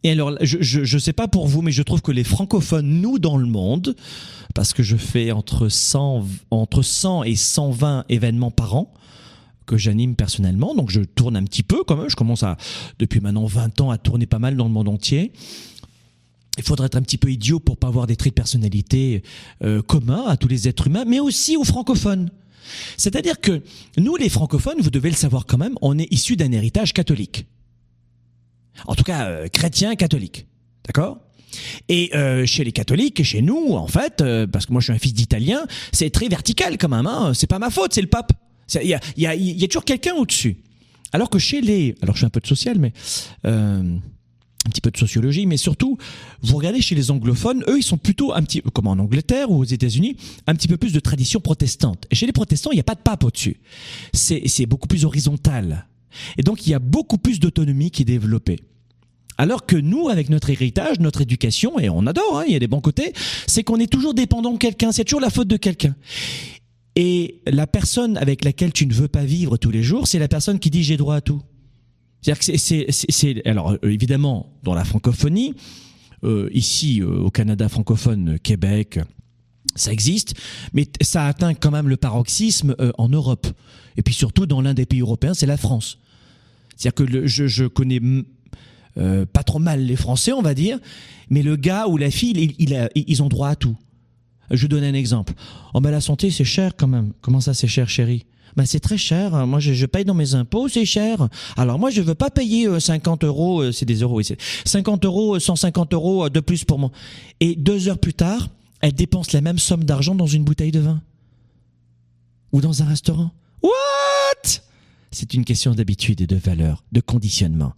[0.05, 3.01] Et alors, je, je, je sais pas pour vous, mais je trouve que les francophones,
[3.01, 3.95] nous, dans le monde,
[4.55, 8.93] parce que je fais entre 100, entre 100 et 120 événements par an,
[9.67, 12.57] que j'anime personnellement, donc je tourne un petit peu quand même, je commence à,
[12.99, 15.33] depuis maintenant 20 ans, à tourner pas mal dans le monde entier.
[16.59, 19.23] Il faudrait être un petit peu idiot pour pas avoir des traits de personnalité
[19.65, 22.31] euh, communs à tous les êtres humains, mais aussi aux francophones.
[22.97, 23.63] C'est-à-dire que
[23.97, 27.47] nous, les francophones, vous devez le savoir quand même, on est issus d'un héritage catholique.
[28.87, 30.47] En tout cas, euh, chrétien catholique.
[30.87, 31.19] D'accord?
[31.89, 34.93] Et euh, chez les catholiques, chez nous, en fait, euh, parce que moi je suis
[34.93, 37.07] un fils d'italien, c'est très vertical quand même.
[37.07, 37.33] Hein.
[37.35, 38.33] C'est pas ma faute, c'est le pape.
[38.75, 40.57] Il y a, y, a, y a, toujours quelqu'un au-dessus.
[41.13, 42.93] Alors que chez les, alors je suis un peu de social, mais
[43.45, 43.83] euh,
[44.65, 45.99] un petit peu de sociologie, mais surtout,
[46.41, 49.59] vous regardez chez les anglophones, eux, ils sont plutôt un petit, comme en Angleterre ou
[49.59, 52.07] aux États-Unis, un petit peu plus de tradition protestante.
[52.11, 53.61] Et chez les protestants, il n'y a pas de pape au-dessus.
[54.15, 55.87] C'est, c'est beaucoup plus horizontal.
[56.39, 58.61] Et donc, il y a beaucoup plus d'autonomie qui est développée.
[59.39, 62.59] Alors que nous, avec notre héritage, notre éducation, et on adore, hein, il y a
[62.59, 63.13] des bons côtés,
[63.47, 65.97] c'est qu'on est toujours dépendant de quelqu'un, c'est toujours la faute de quelqu'un.
[66.95, 70.29] Et la personne avec laquelle tu ne veux pas vivre tous les jours, c'est la
[70.29, 71.43] personne qui dit j'ai droit à tout.
[72.21, 75.55] C'est-à-dire que c'est, alors euh, évidemment dans la francophonie,
[76.23, 79.01] euh, ici euh, au Canada francophone, Québec,
[79.75, 80.35] ça existe,
[80.75, 83.47] mais ça atteint quand même le paroxysme en Europe.
[83.97, 85.99] Et puis surtout dans l'un des pays européens, c'est la France.
[86.77, 88.01] C'est-à-dire que je, connais
[88.99, 90.79] euh, pas trop mal les Français, on va dire,
[91.31, 92.55] mais le gars ou la fille,
[92.95, 93.77] ils ont droit à tout.
[94.51, 95.33] Je donne un exemple.
[95.73, 97.13] Oh ben la santé, c'est cher quand même.
[97.21, 98.27] Comment ça, c'est cher, chérie?
[98.55, 99.47] Ben c'est très cher.
[99.47, 101.29] Moi, je, paye dans mes impôts, c'est cher.
[101.57, 104.29] Alors moi, je veux pas payer 50 euros, c'est des euros, oui,
[104.65, 106.91] 50 euros, 150 euros de plus pour moi.
[107.41, 108.49] Et deux heures plus tard,
[108.83, 111.01] elle dépense la même somme d'argent dans une bouteille de vin
[112.53, 113.31] ou dans un restaurant.
[113.63, 114.61] What?
[115.13, 117.75] C'est une question d'habitude et de valeur, de conditionnement.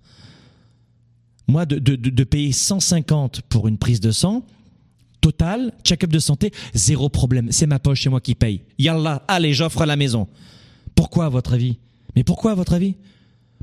[1.46, 4.46] Moi, de, de, de payer 150 pour une prise de sang,
[5.20, 7.50] total, check-up de santé, zéro problème.
[7.50, 8.62] C'est ma poche, c'est moi qui paye.
[8.78, 10.28] Yallah, allez, j'offre à la maison.
[10.94, 11.78] Pourquoi, à votre avis?
[12.14, 12.94] Mais pourquoi, à votre avis?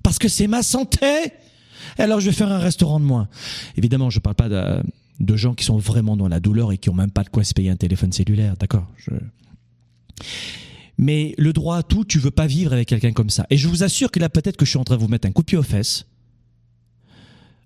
[0.02, 1.06] Parce que c'est ma santé
[2.00, 3.28] Alors, je vais faire un restaurant de moins.
[3.78, 6.90] Évidemment, je ne parle pas de, gens qui sont vraiment dans la douleur et qui
[6.90, 8.88] n'ont même pas de quoi se payer un téléphone cellulaire, d'accord?
[10.98, 13.46] Mais le droit à tout, tu veux pas vivre avec quelqu'un comme ça.
[13.50, 15.28] Et je vous assure que là, peut-être que je suis en train de vous mettre
[15.28, 16.06] un coup de pied aux fesses.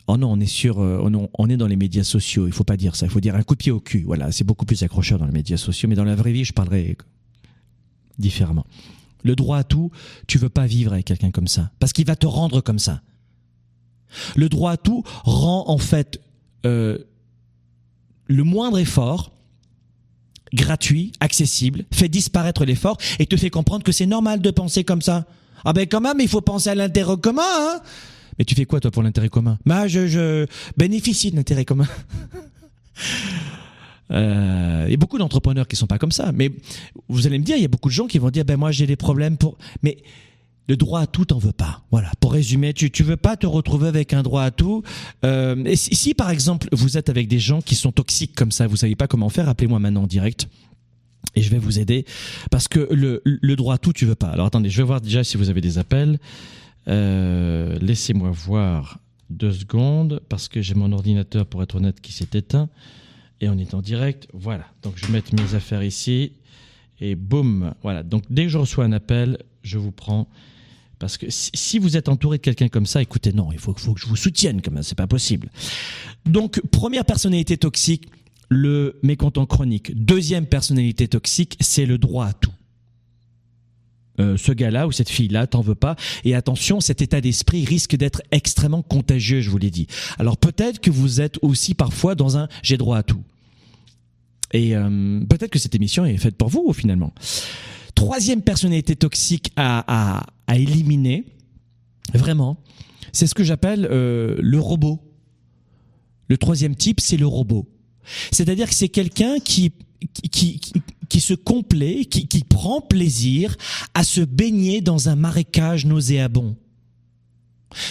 [0.07, 2.45] Oh non, on est sur, euh, oh non, on est dans les médias sociaux.
[2.47, 3.07] Il faut pas dire ça.
[3.07, 4.03] Il faut dire un coup de pied au cul.
[4.05, 5.89] Voilà, c'est beaucoup plus accrocheur dans les médias sociaux.
[5.89, 6.95] Mais dans la vraie vie, je parlerai
[8.19, 8.65] différemment.
[9.23, 9.89] Le droit à tout,
[10.27, 13.01] tu veux pas vivre avec quelqu'un comme ça, parce qu'il va te rendre comme ça.
[14.35, 16.21] Le droit à tout rend en fait
[16.65, 16.99] euh,
[18.27, 19.31] le moindre effort
[20.55, 25.01] gratuit, accessible, fait disparaître l'effort et te fait comprendre que c'est normal de penser comme
[25.01, 25.25] ça.
[25.63, 27.43] Ah ben quand même, il faut penser à l'intérêt commun.
[27.43, 27.81] Hein
[28.37, 29.57] mais tu fais quoi toi pour l'intérêt commun?
[29.65, 30.45] Bah je,
[30.77, 31.87] bénéficie de l'intérêt commun.
[34.11, 36.51] Euh, il y a beaucoup d'entrepreneurs qui sont pas comme ça, mais
[37.09, 38.71] vous allez me dire, il y a beaucoup de gens qui vont dire, ben moi
[38.71, 39.97] j'ai des problèmes pour, mais
[40.67, 41.83] le droit à tout t'en veux pas.
[41.91, 42.11] Voilà.
[42.19, 44.83] Pour résumer, tu tu veux pas te retrouver avec un droit à tout.
[45.23, 48.67] Euh, et si, par exemple vous êtes avec des gens qui sont toxiques comme ça,
[48.67, 50.47] vous savez pas comment faire, appelez-moi maintenant en direct.
[51.35, 52.05] Et je vais vous aider
[52.49, 54.29] parce que le, le droit à tout tu veux pas.
[54.29, 56.19] Alors attendez, je vais voir déjà si vous avez des appels.
[56.87, 58.99] Euh, Laissez-moi voir
[59.29, 62.69] deux secondes parce que j'ai mon ordinateur, pour être honnête, qui s'est éteint
[63.41, 64.27] et on est en direct.
[64.33, 64.65] Voilà.
[64.83, 66.33] Donc je vais mettre mes affaires ici
[66.99, 67.73] et boum.
[67.83, 68.03] Voilà.
[68.03, 70.27] Donc dès que je reçois un appel, je vous prends.
[70.99, 73.81] Parce que si vous êtes entouré de quelqu'un comme ça, écoutez, non, il faut, que
[73.81, 75.49] je vous soutienne quand même, c'est pas possible.
[76.25, 78.07] Donc, première personnalité toxique,
[78.49, 79.93] le mécontent chronique.
[79.95, 82.51] Deuxième personnalité toxique, c'est le droit à tout.
[84.19, 85.97] Euh, ce gars-là ou cette fille-là t'en veut pas.
[86.23, 89.87] Et attention, cet état d'esprit risque d'être extrêmement contagieux, je vous l'ai dit.
[90.17, 93.21] Alors peut-être que vous êtes aussi parfois dans un j'ai droit à tout.
[94.53, 97.13] Et euh, peut-être que cette émission est faite pour vous finalement.
[97.95, 101.25] Troisième personnalité toxique à, à, éliminer,
[102.13, 102.57] vraiment,
[103.11, 105.01] c'est ce que j'appelle euh, le robot.
[106.27, 107.67] Le troisième type, c'est le robot.
[108.31, 109.71] C'est-à-dire que c'est quelqu'un qui,
[110.13, 110.73] qui, qui,
[111.09, 113.55] qui se complaît, qui, qui prend plaisir
[113.93, 116.55] à se baigner dans un marécage nauséabond.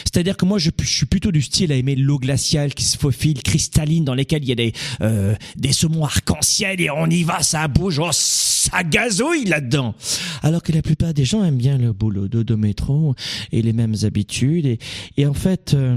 [0.04, 3.42] C'est-à-dire que moi, je, suis plutôt du style à aimer l'eau glaciale qui se faufile,
[3.42, 7.42] cristalline, dans lesquelles il y a des, euh, des saumons arc-en-ciel et on y va,
[7.42, 9.94] ça bouge, oh, ça gazouille là-dedans.
[10.42, 13.14] Alors que la plupart des gens aiment bien le boulot de, de métro
[13.52, 14.66] et les mêmes habitudes.
[14.66, 14.78] Et,
[15.16, 15.96] et en fait, euh,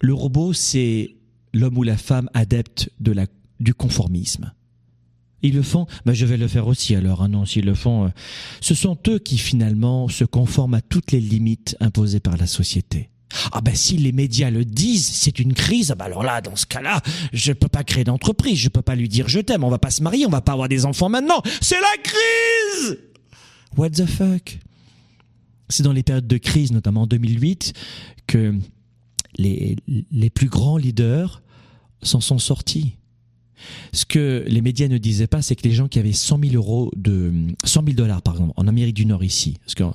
[0.00, 1.14] le robot, c'est
[1.52, 3.26] l'homme ou la femme adepte de la,
[3.60, 4.52] du conformisme.
[5.44, 7.22] Ils le font, ben je vais le faire aussi alors.
[7.22, 8.08] Hein, non, s'ils le font, euh,
[8.62, 13.10] ce sont eux qui finalement se conforment à toutes les limites imposées par la société.
[13.52, 15.90] Ah ben si les médias le disent, c'est une crise.
[15.90, 17.02] Ah ben alors là, dans ce cas-là,
[17.34, 19.90] je peux pas créer d'entreprise, je peux pas lui dire je t'aime, on va pas
[19.90, 21.42] se marier, on va pas avoir des enfants maintenant.
[21.60, 22.98] C'est la crise.
[23.76, 24.58] What the fuck
[25.68, 27.74] C'est dans les périodes de crise, notamment en 2008,
[28.26, 28.54] que
[29.36, 29.76] les,
[30.10, 31.42] les plus grands leaders
[32.02, 32.96] s'en sont sortis.
[33.92, 36.54] Ce que les médias ne disaient pas, c'est que les gens qui avaient 100 000
[36.54, 37.32] euros de
[37.64, 39.94] 100 000 dollars, par exemple, en Amérique du Nord ici, parce qu'en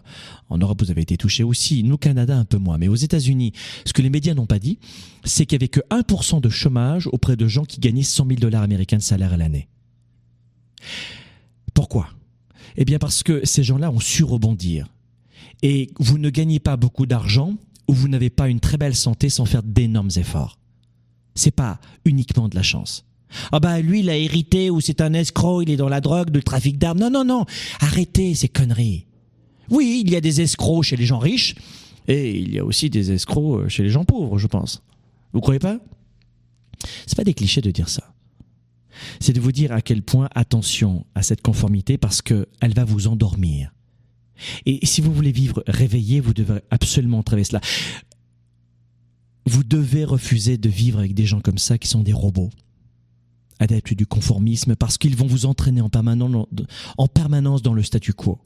[0.50, 3.54] en Europe vous avez été touché aussi, nous Canada un peu moins, mais aux États-Unis,
[3.86, 4.80] ce que les médias n'ont pas dit,
[5.24, 8.40] c'est qu'il y avait que 1% de chômage auprès de gens qui gagnaient 100 000
[8.40, 9.68] dollars américains de salaire à l'année.
[11.74, 12.10] Pourquoi?
[12.78, 14.88] Eh bien parce que ces gens-là ont su rebondir.
[15.62, 17.56] Et vous ne gagnez pas beaucoup d'argent
[17.88, 20.58] ou vous n'avez pas une très belle santé sans faire d'énormes efforts.
[21.36, 23.06] C'est pas uniquement de la chance.
[23.52, 26.34] Ah bah lui il a hérité ou c'est un escroc, il est dans la drogue,
[26.34, 27.00] le trafic d'armes.
[27.00, 27.46] Non non non,
[27.80, 29.06] arrêtez ces conneries.
[29.70, 31.56] Oui, il y a des escrocs chez les gens riches
[32.08, 34.82] et il y a aussi des escrocs chez les gens pauvres, je pense.
[35.34, 35.80] Vous croyez pas?
[37.06, 38.14] C'est pas des clichés de dire ça.
[39.20, 42.84] C'est de vous dire à quel point attention à cette conformité parce que elle va
[42.84, 43.74] vous endormir.
[44.66, 47.62] Et si vous voulez vivre réveillé, vous devez absolument traverser cela.
[49.46, 52.50] Vous devez refuser de vivre avec des gens comme ça qui sont des robots
[53.60, 56.48] adeptes du conformisme parce qu'ils vont vous entraîner en permanence,
[56.98, 58.40] en permanence dans le statu quo.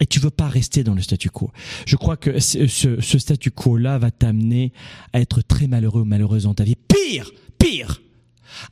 [0.00, 1.50] Et tu veux pas rester dans le statu quo.
[1.86, 4.72] Je crois que ce, ce statu quo-là va t'amener
[5.12, 6.76] à être très malheureux ou malheureuse dans ta vie.
[6.76, 8.00] Pire, pire,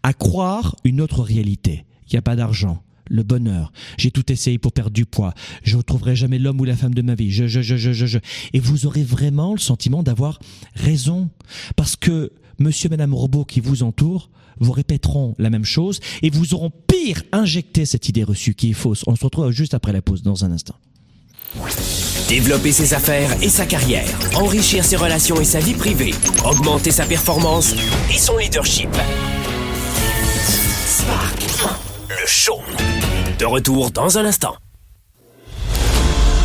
[0.02, 1.84] à croire une autre réalité.
[2.08, 3.72] Il n'y a pas d'argent, le bonheur.
[3.98, 5.34] J'ai tout essayé pour perdre du poids.
[5.64, 7.32] Je ne retrouverai jamais l'homme ou la femme de ma vie.
[7.32, 8.18] Je, je, je, je, je, je.
[8.52, 10.38] Et vous aurez vraiment le sentiment d'avoir
[10.74, 11.28] raison.
[11.74, 16.54] Parce que monsieur, madame robot qui vous entourent vous répéteront la même chose et vous
[16.54, 19.04] auront pire injecté cette idée reçue qui est fausse.
[19.06, 20.76] On se retrouve juste après la pause dans un instant.
[22.28, 26.12] Développer ses affaires et sa carrière, enrichir ses relations et sa vie privée,
[26.44, 27.74] augmenter sa performance
[28.10, 28.90] et son leadership.
[30.86, 31.46] Spark,
[32.08, 32.58] le show.
[33.38, 34.56] De retour dans un instant.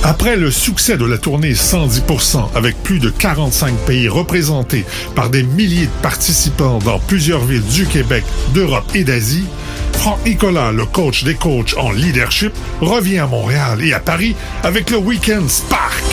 [0.04, 4.84] Après le succès de la tournée 110% avec plus de 45 pays représentés
[5.16, 9.46] par des milliers de participants dans plusieurs villes du Québec, d'Europe et d'Asie,
[9.94, 14.90] Franck Nicolas, le coach des coachs en leadership, revient à Montréal et à Paris avec
[14.90, 16.04] le Weekend Spark.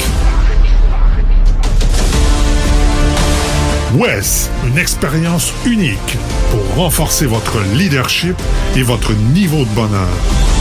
[3.94, 6.18] WES, une expérience unique
[6.50, 8.36] pour renforcer votre leadership
[8.76, 10.57] et votre niveau de bonheur.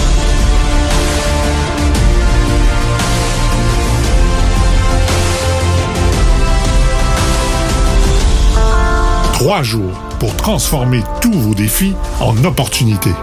[9.47, 13.13] Trois jours pour transformer tous vos défis en opportunités.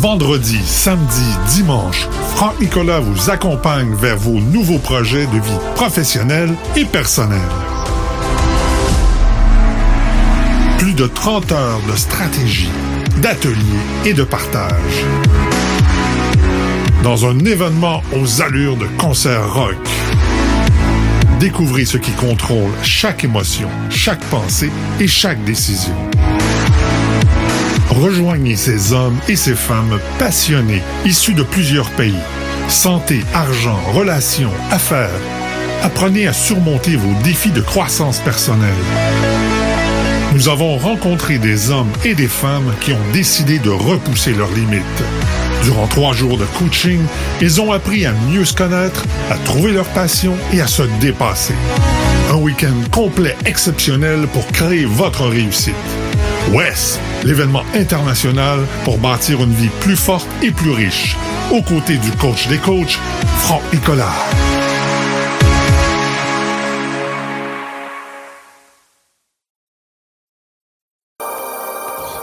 [0.00, 6.84] Vendredi, samedi, dimanche, Franck Nicolas vous accompagne vers vos nouveaux projets de vie professionnelle et
[6.84, 7.38] personnelle.
[10.76, 12.68] Plus de 30 heures de stratégie,
[13.22, 13.54] d'ateliers
[14.04, 15.06] et de partage.
[17.02, 19.76] Dans un événement aux allures de concert rock.
[21.40, 25.94] Découvrez ce qui contrôle chaque émotion, chaque pensée et chaque décision.
[27.90, 32.18] Rejoignez ces hommes et ces femmes passionnés, issus de plusieurs pays.
[32.68, 35.20] Santé, argent, relations, affaires.
[35.82, 38.74] Apprenez à surmonter vos défis de croissance personnelle.
[40.34, 45.04] Nous avons rencontré des hommes et des femmes qui ont décidé de repousser leurs limites.
[45.68, 46.98] Durant trois jours de coaching,
[47.42, 51.52] ils ont appris à mieux se connaître, à trouver leur passion et à se dépasser.
[52.30, 55.74] Un week-end complet exceptionnel pour créer votre réussite.
[56.54, 61.18] WES, l'événement international pour bâtir une vie plus forte et plus riche.
[61.50, 62.98] Aux côtés du coach des coachs,
[63.40, 64.14] Franck Nicolas.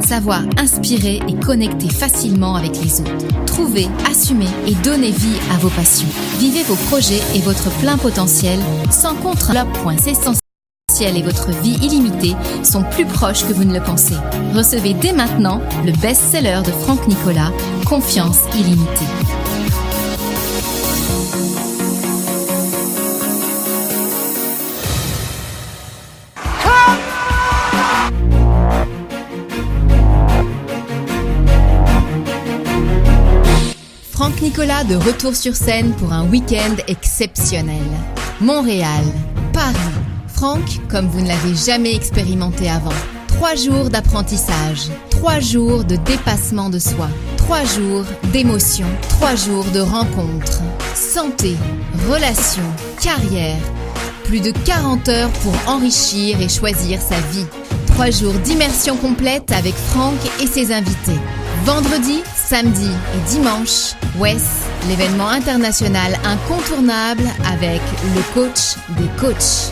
[0.00, 3.44] Savoir inspirer et connecter facilement avec les autres.
[3.46, 6.08] Trouver, assumer et donner vie à vos passions.
[6.38, 8.58] Vivez vos projets et votre plein potentiel
[8.90, 9.52] sans contre
[10.06, 12.34] essentiel et votre vie illimitée
[12.64, 14.16] sont plus proches que vous ne le pensez.
[14.54, 17.52] Recevez dès maintenant le best-seller de Franck Nicolas,
[17.86, 19.37] Confiance illimitée.
[34.58, 37.86] Nicolas de retour sur scène pour un week-end exceptionnel.
[38.40, 39.04] Montréal,
[39.52, 39.76] Paris.
[40.26, 42.90] Franck, comme vous ne l'avez jamais expérimenté avant.
[43.28, 49.78] Trois jours d'apprentissage, trois jours de dépassement de soi, trois jours d'émotion, trois jours de
[49.78, 50.62] rencontres.
[50.92, 51.54] Santé,
[52.10, 53.62] relations, carrière.
[54.24, 57.46] Plus de 40 heures pour enrichir et choisir sa vie.
[57.86, 61.20] Trois jours d'immersion complète avec Franck et ses invités.
[61.68, 64.40] Vendredi, samedi et dimanche, WES,
[64.88, 67.82] l'événement international incontournable avec
[68.14, 69.70] le coach des coachs.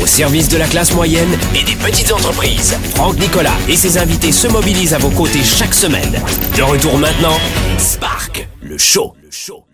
[0.00, 4.30] Au service de la classe moyenne et des petites entreprises, Franck Nicolas et ses invités
[4.30, 6.22] se mobilisent à vos côtés chaque semaine.
[6.56, 7.40] De retour maintenant,
[7.76, 9.16] Spark, le show.
[9.20, 9.67] Le show.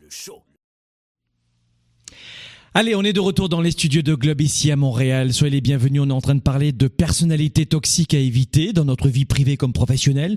[2.77, 5.33] Allez, on est de retour dans les studios de Globe ici à Montréal.
[5.33, 6.03] Soyez les bienvenus.
[6.03, 9.57] On est en train de parler de personnalités toxiques à éviter dans notre vie privée
[9.57, 10.37] comme professionnelle.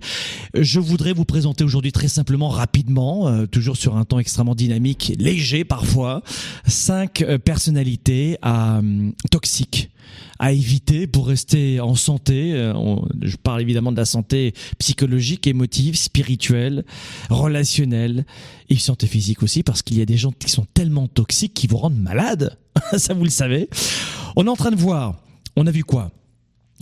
[0.54, 5.13] Je voudrais vous présenter aujourd'hui très simplement, rapidement, euh, toujours sur un temps extrêmement dynamique,
[5.17, 6.21] léger parfois,
[6.67, 9.89] cinq euh, personnalités euh, toxiques
[10.39, 12.54] à éviter pour rester en santé.
[12.54, 12.74] Euh,
[13.22, 16.86] je parle évidemment de la santé psychologique, émotive, spirituelle,
[17.30, 18.26] relationnelle
[18.70, 21.67] et santé physique aussi parce qu'il y a des gens qui sont tellement toxiques qui
[21.67, 22.58] vous rendent malade.
[22.98, 23.70] Ça vous le savez.
[24.36, 25.15] On est en train de voir.
[25.56, 26.12] On a vu quoi?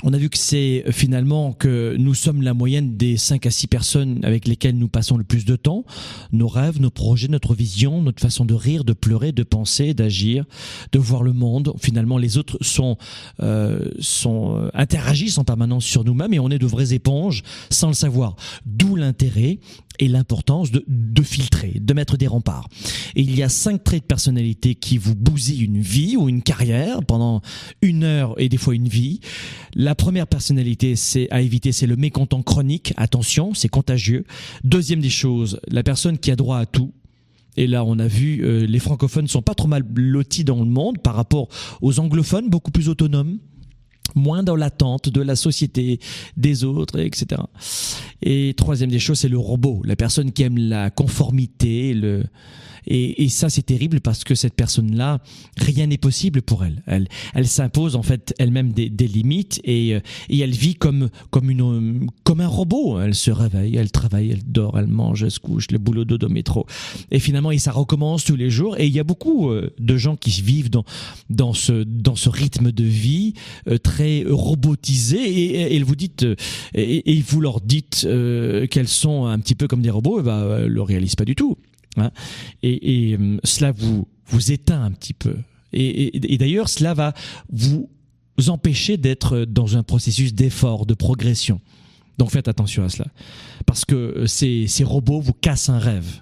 [0.05, 3.51] On a vu que c'est euh, finalement que nous sommes la moyenne des 5 à
[3.51, 5.83] 6 personnes avec lesquelles nous passons le plus de temps.
[6.31, 10.45] Nos rêves, nos projets, notre vision, notre façon de rire, de pleurer, de penser, d'agir,
[10.91, 11.73] de voir le monde.
[11.81, 12.97] Finalement, les autres sont,
[13.41, 17.41] euh, sont euh, interagissent en permanence sur nous-mêmes et on est de vraies éponges
[17.71, 18.35] sans le savoir.
[18.65, 19.57] D'où l'intérêt
[19.99, 22.67] et l'importance de, de, filtrer, de mettre des remparts.
[23.15, 26.41] Et il y a cinq traits de personnalité qui vous bousillent une vie ou une
[26.41, 27.41] carrière pendant
[27.81, 29.19] une heure et des fois une vie.
[29.73, 32.93] La première personnalité, c'est à éviter, c'est le mécontent chronique.
[32.97, 34.25] Attention, c'est contagieux.
[34.63, 36.93] Deuxième des choses, la personne qui a droit à tout.
[37.57, 40.65] Et là, on a vu, euh, les francophones sont pas trop mal lotis dans le
[40.65, 41.47] monde par rapport
[41.81, 43.39] aux anglophones, beaucoup plus autonomes
[44.13, 45.99] moins dans l'attente de la société,
[46.37, 47.41] des autres, etc.
[48.21, 52.23] Et troisième des choses, c'est le robot, la personne qui aime la conformité, le,
[52.87, 55.19] et, et ça, c'est terrible parce que cette personne-là,
[55.57, 56.83] rien n'est possible pour elle.
[56.85, 61.09] Elle, elle s'impose en fait elle-même des, des, limites et, euh, et elle vit comme
[61.31, 62.99] comme une comme un robot.
[62.99, 66.29] Elle se réveille, elle travaille, elle dort, elle mange, elle se couche, le boulot dodo
[66.29, 66.65] métro.
[67.11, 68.77] Et finalement, et ça recommence tous les jours.
[68.77, 70.85] Et il y a beaucoup euh, de gens qui vivent dans
[71.29, 73.33] dans ce dans ce rythme de vie
[73.67, 75.17] euh, très robotisé.
[75.17, 76.25] Et, et, vous dites
[76.73, 78.07] et, vous leur dites
[78.71, 81.35] qu'elles sont un petit peu comme des robots, et bah, elles le réalisent pas du
[81.35, 81.57] tout.
[82.63, 85.35] Et, euh, cela vous, vous éteint un petit peu.
[85.73, 87.13] Et, d'ailleurs, cela va
[87.51, 87.89] vous
[88.47, 91.59] empêcher d'être dans un processus d'effort, de progression.
[92.17, 93.07] Donc faites attention à cela.
[93.65, 96.21] Parce que euh, ces, ces robots vous cassent un rêve.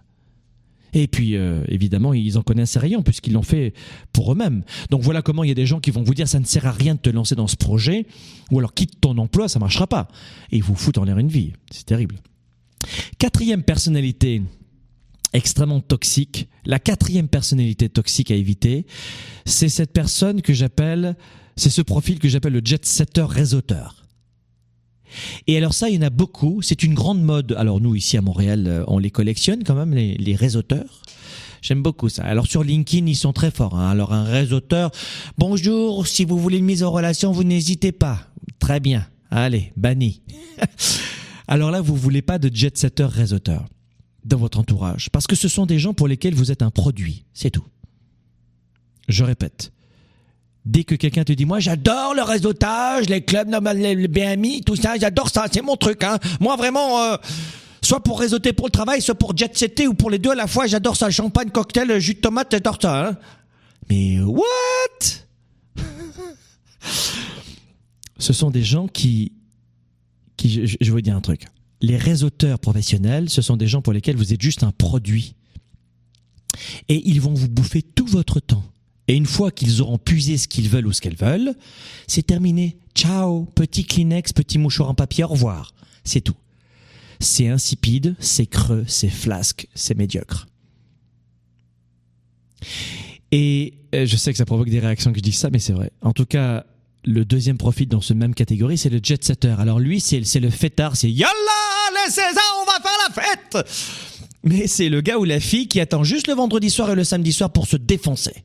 [0.93, 3.73] Et puis, euh, évidemment, ils en connaissent rien puisqu'ils l'ont fait
[4.11, 4.63] pour eux-mêmes.
[4.91, 6.67] Donc voilà comment il y a des gens qui vont vous dire ça ne sert
[6.67, 8.05] à rien de te lancer dans ce projet,
[8.51, 10.07] ou alors quitte ton emploi, ça marchera pas.
[10.51, 11.53] Et ils vous foutent en l'air une vie.
[11.71, 12.15] C'est terrible.
[13.17, 14.43] Quatrième personnalité
[15.33, 16.47] extrêmement toxique.
[16.65, 18.85] La quatrième personnalité toxique à éviter,
[19.45, 21.15] c'est cette personne que j'appelle,
[21.55, 24.05] c'est ce profil que j'appelle le jet-setter réseauteur.
[25.45, 26.61] Et alors ça, il y en a beaucoup.
[26.61, 27.53] C'est une grande mode.
[27.57, 31.01] Alors nous, ici à Montréal, euh, on les collectionne quand même, les, les réseauteurs.
[31.61, 32.23] J'aime beaucoup ça.
[32.23, 33.79] Alors sur LinkedIn, ils sont très forts.
[33.79, 33.89] Hein.
[33.89, 34.91] Alors un réseauteur,
[35.37, 38.27] bonjour, si vous voulez une mise en relation, vous n'hésitez pas.
[38.59, 39.07] Très bien.
[39.31, 40.21] Allez, banni.
[41.47, 43.65] Alors là, vous voulez pas de jet-setter réseauteur
[44.25, 45.09] dans votre entourage.
[45.11, 47.25] Parce que ce sont des gens pour lesquels vous êtes un produit.
[47.33, 47.65] C'est tout.
[49.07, 49.71] Je répète.
[50.65, 54.97] Dès que quelqu'un te dit, moi j'adore le réseautage, les clubs, les BMI, tout ça,
[54.97, 56.03] j'adore ça, c'est mon truc.
[56.05, 56.17] Hein.
[56.39, 57.17] Moi vraiment, euh,
[57.81, 60.35] soit pour réseauter pour le travail, soit pour jet setter ou pour les deux à
[60.35, 61.09] la fois, j'adore ça.
[61.09, 63.09] Champagne, cocktail, jus de tomate, j'adore ça.
[63.09, 63.17] Hein.
[63.89, 64.45] Mais what?
[68.17, 69.33] Ce sont des gens qui,
[70.37, 71.47] qui je, je veux dire un truc
[71.83, 75.35] les réseauteurs professionnels, ce sont des gens pour lesquels vous êtes juste un produit.
[76.87, 78.63] Et ils vont vous bouffer tout votre temps.
[79.09, 81.53] Et une fois qu'ils auront puisé ce qu'ils veulent ou ce qu'elles veulent,
[82.07, 82.77] c'est terminé.
[82.95, 85.73] Ciao, petit Kleenex, petit mouchoir en papier, au revoir.
[86.05, 86.37] C'est tout.
[87.19, 90.47] C'est insipide, c'est creux, c'est flasque, c'est médiocre.
[93.33, 95.73] Et euh, je sais que ça provoque des réactions que je dis ça, mais c'est
[95.73, 95.91] vrai.
[96.01, 96.65] En tout cas,
[97.03, 99.55] le deuxième profil dans ce même catégorie, c'est le jet setter.
[99.59, 101.62] Alors lui, c'est le fêtard, c'est yallah
[102.09, 103.57] 16 ans, on va faire la fête
[104.43, 107.03] Mais c'est le gars ou la fille qui attend juste le vendredi soir et le
[107.03, 108.43] samedi soir pour se défoncer.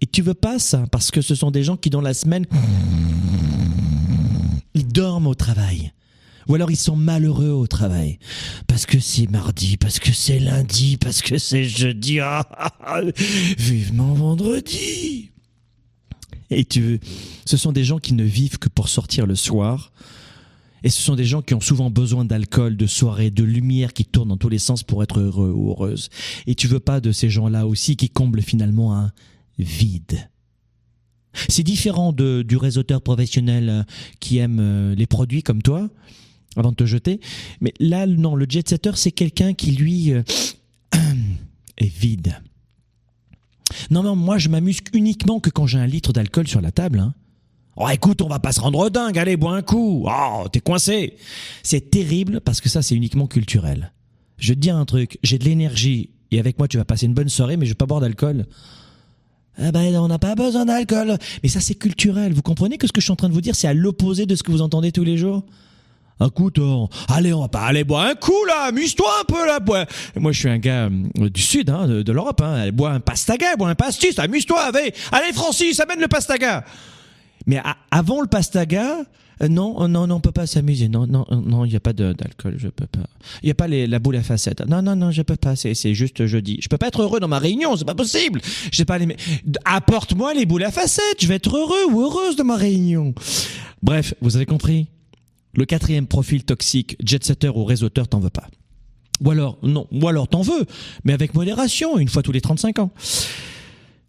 [0.00, 2.46] Et tu veux pas ça, parce que ce sont des gens qui dans la semaine...
[4.74, 5.92] Ils dorment au travail.
[6.48, 8.18] Ou alors ils sont malheureux au travail.
[8.66, 12.20] Parce que c'est mardi, parce que c'est lundi, parce que c'est jeudi.
[12.20, 13.00] Ah, ah, ah,
[13.56, 15.30] vivement vendredi.
[16.50, 16.98] Et tu veux,
[17.46, 19.92] ce sont des gens qui ne vivent que pour sortir le soir,
[20.84, 24.04] et ce sont des gens qui ont souvent besoin d'alcool, de soirée, de lumière qui
[24.04, 26.10] tourne dans tous les sens pour être heureux ou heureuse.
[26.46, 29.10] Et tu veux pas de ces gens-là aussi qui comblent finalement un
[29.58, 30.28] vide.
[31.48, 33.82] C'est différent de, du réseauteur professionnel euh,
[34.20, 35.88] qui aime euh, les produits comme toi,
[36.54, 37.18] avant de te jeter.
[37.60, 40.22] Mais là, non, le jet setter, c'est quelqu'un qui, lui, euh,
[41.78, 42.40] est vide.
[43.90, 47.00] Non, non, moi, je m'amuse uniquement que quand j'ai un litre d'alcool sur la table.
[47.00, 47.14] Hein.
[47.76, 50.06] Oh, écoute, on va pas se rendre dingue, allez, bois un coup.
[50.08, 51.16] Oh, t'es coincé.
[51.62, 53.92] C'est terrible parce que ça, c'est uniquement culturel.
[54.38, 57.14] Je te dire un truc, j'ai de l'énergie et avec moi, tu vas passer une
[57.14, 58.46] bonne soirée, mais je vais pas boire d'alcool.
[59.56, 61.16] Ah ben, on n'a pas besoin d'alcool.
[61.42, 62.32] Mais ça, c'est culturel.
[62.32, 64.26] Vous comprenez que ce que je suis en train de vous dire, c'est à l'opposé
[64.26, 65.44] de ce que vous entendez tous les jours?
[66.20, 66.88] Un coup, toi.
[67.08, 69.84] Allez, on va pas aller boire un coup là, amuse-toi un peu là, bois.
[70.16, 70.88] Moi, je suis un gars
[71.20, 72.40] euh, du sud, hein, de, l'Europe.
[72.40, 72.70] Hein.
[72.72, 74.60] Bois un pastaga, bois un pastis, amuse-toi.
[74.60, 76.64] Allez, allez, Francis, amène le pastaga.
[77.46, 79.04] Mais avant le pastaga,
[79.42, 80.88] euh, non, euh, non, non, on peut pas s'amuser.
[80.88, 83.06] Non, non, non, il y a pas d'alcool, je peux pas.
[83.42, 84.66] Il y a pas les, la boule à facettes.
[84.66, 85.56] Non, non, non, je peux pas.
[85.56, 86.58] C'est, juste jeudi.
[86.60, 88.40] Je peux pas être heureux dans ma réunion, c'est pas possible.
[88.70, 89.16] J'ai pas les.
[89.64, 91.20] Apporte-moi les boules à facettes.
[91.20, 93.14] Je vais être heureux ou heureuse de ma réunion.
[93.82, 94.88] Bref, vous avez compris.
[95.56, 98.48] Le quatrième profil toxique, jet-setter ou réseauteur, t'en veux pas.
[99.20, 100.66] Ou alors, non, ou alors t'en veux,
[101.04, 102.90] mais avec modération, une fois tous les 35 ans.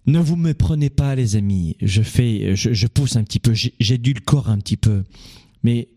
[0.08, 1.76] Ne vous me prenez pas, les amis.
[1.82, 5.04] Je fais, je, pousse un petit peu, j'ai dû le corps un petit peu.
[5.64, 5.90] Mais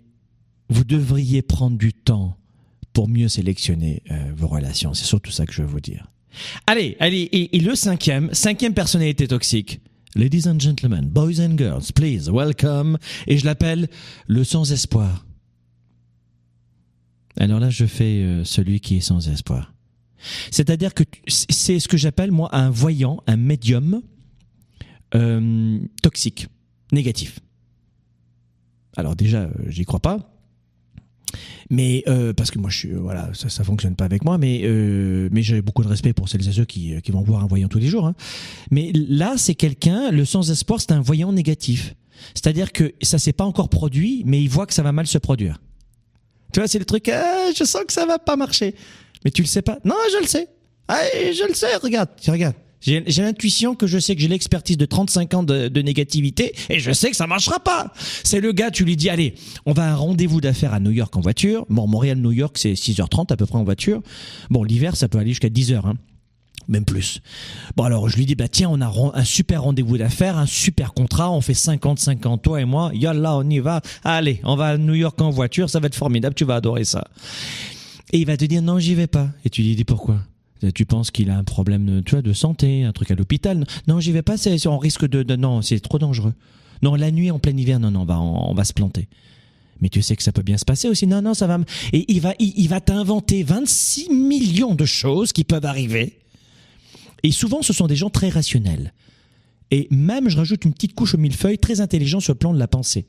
[0.70, 2.38] vous devriez prendre du temps
[2.92, 4.94] pour mieux sélectionner euh, vos relations.
[4.94, 6.10] C'est surtout ça que je veux vous dire.
[6.66, 9.80] Allez, allez, et, le cinquième, cinquième personnalité toxique.
[10.14, 12.98] Ladies and gentlemen, boys and girls, please, welcome.
[13.26, 13.88] Et je l'appelle
[14.26, 15.26] le sans-espoir.
[17.36, 19.72] Alors là, je fais euh, celui qui est sans espoir.
[20.50, 24.02] C'est-à-dire que c'est ce que j'appelle moi un voyant, un médium
[25.14, 26.48] euh, toxique,
[26.92, 27.40] négatif.
[28.96, 30.34] Alors déjà, euh, j'y crois pas.
[31.70, 32.04] Mais
[32.38, 34.38] parce que moi, je suis voilà, ça, ça fonctionne pas avec moi.
[34.38, 34.62] Mais
[35.30, 37.68] mais j'ai beaucoup de respect pour celles et ceux qui, qui vont voir un voyant
[37.68, 38.06] tous les jours.
[38.06, 38.14] Hein.
[38.70, 41.94] Mais là, c'est quelqu'un, le sans espoir, c'est un voyant négatif.
[42.34, 45.18] C'est-à-dire que ça s'est pas encore produit, mais il voit que ça va mal se
[45.18, 45.60] produire.
[46.52, 48.74] Tu vois, c'est le truc, ah, je sens que ça va pas marcher.
[49.24, 49.78] Mais tu le sais pas.
[49.84, 50.48] Non, je le sais.
[50.88, 52.54] Ah, je le sais, regarde, regarde.
[52.80, 56.92] J'ai l'intuition que je sais que j'ai l'expertise de 35 ans de, négativité et je
[56.92, 57.92] sais que ça marchera pas.
[58.22, 59.34] C'est le gars, tu lui dis, allez,
[59.66, 61.66] on va à un rendez-vous d'affaires à New York en voiture.
[61.68, 64.00] Bon, Montréal-New York, c'est 6h30 à peu près en voiture.
[64.50, 65.80] Bon, l'hiver, ça peut aller jusqu'à 10h.
[65.84, 65.94] Hein
[66.68, 67.22] même plus.
[67.76, 70.92] Bon alors je lui dis bah tiens on a un super rendez-vous d'affaires, un super
[70.92, 74.76] contrat, on fait 50-50 toi et moi, yallah on y va, allez on va à
[74.76, 77.08] New York en voiture, ça va être formidable, tu vas adorer ça.
[78.12, 79.30] Et il va te dire non j'y vais pas.
[79.44, 80.20] Et tu lui dis pourquoi?
[80.74, 83.64] Tu penses qu'il a un problème tu vois, de santé, un truc à l'hôpital?
[83.86, 84.34] Non, j'y vais pas,
[84.66, 86.34] on risque de, de non, c'est trop dangereux.
[86.82, 89.08] Non, la nuit en plein hiver, non, non, on va, on, va se planter
[89.80, 91.06] mais tu sais que ça peut bien se passer aussi.
[91.06, 91.60] Non, non, ça va.
[91.92, 96.18] Et il va, il va t'inventer 26 millions de choses qui peuvent arriver
[97.22, 98.92] et souvent, ce sont des gens très rationnels.
[99.70, 102.58] Et même, je rajoute une petite couche au millefeuille, très intelligent sur le plan de
[102.58, 103.06] la pensée.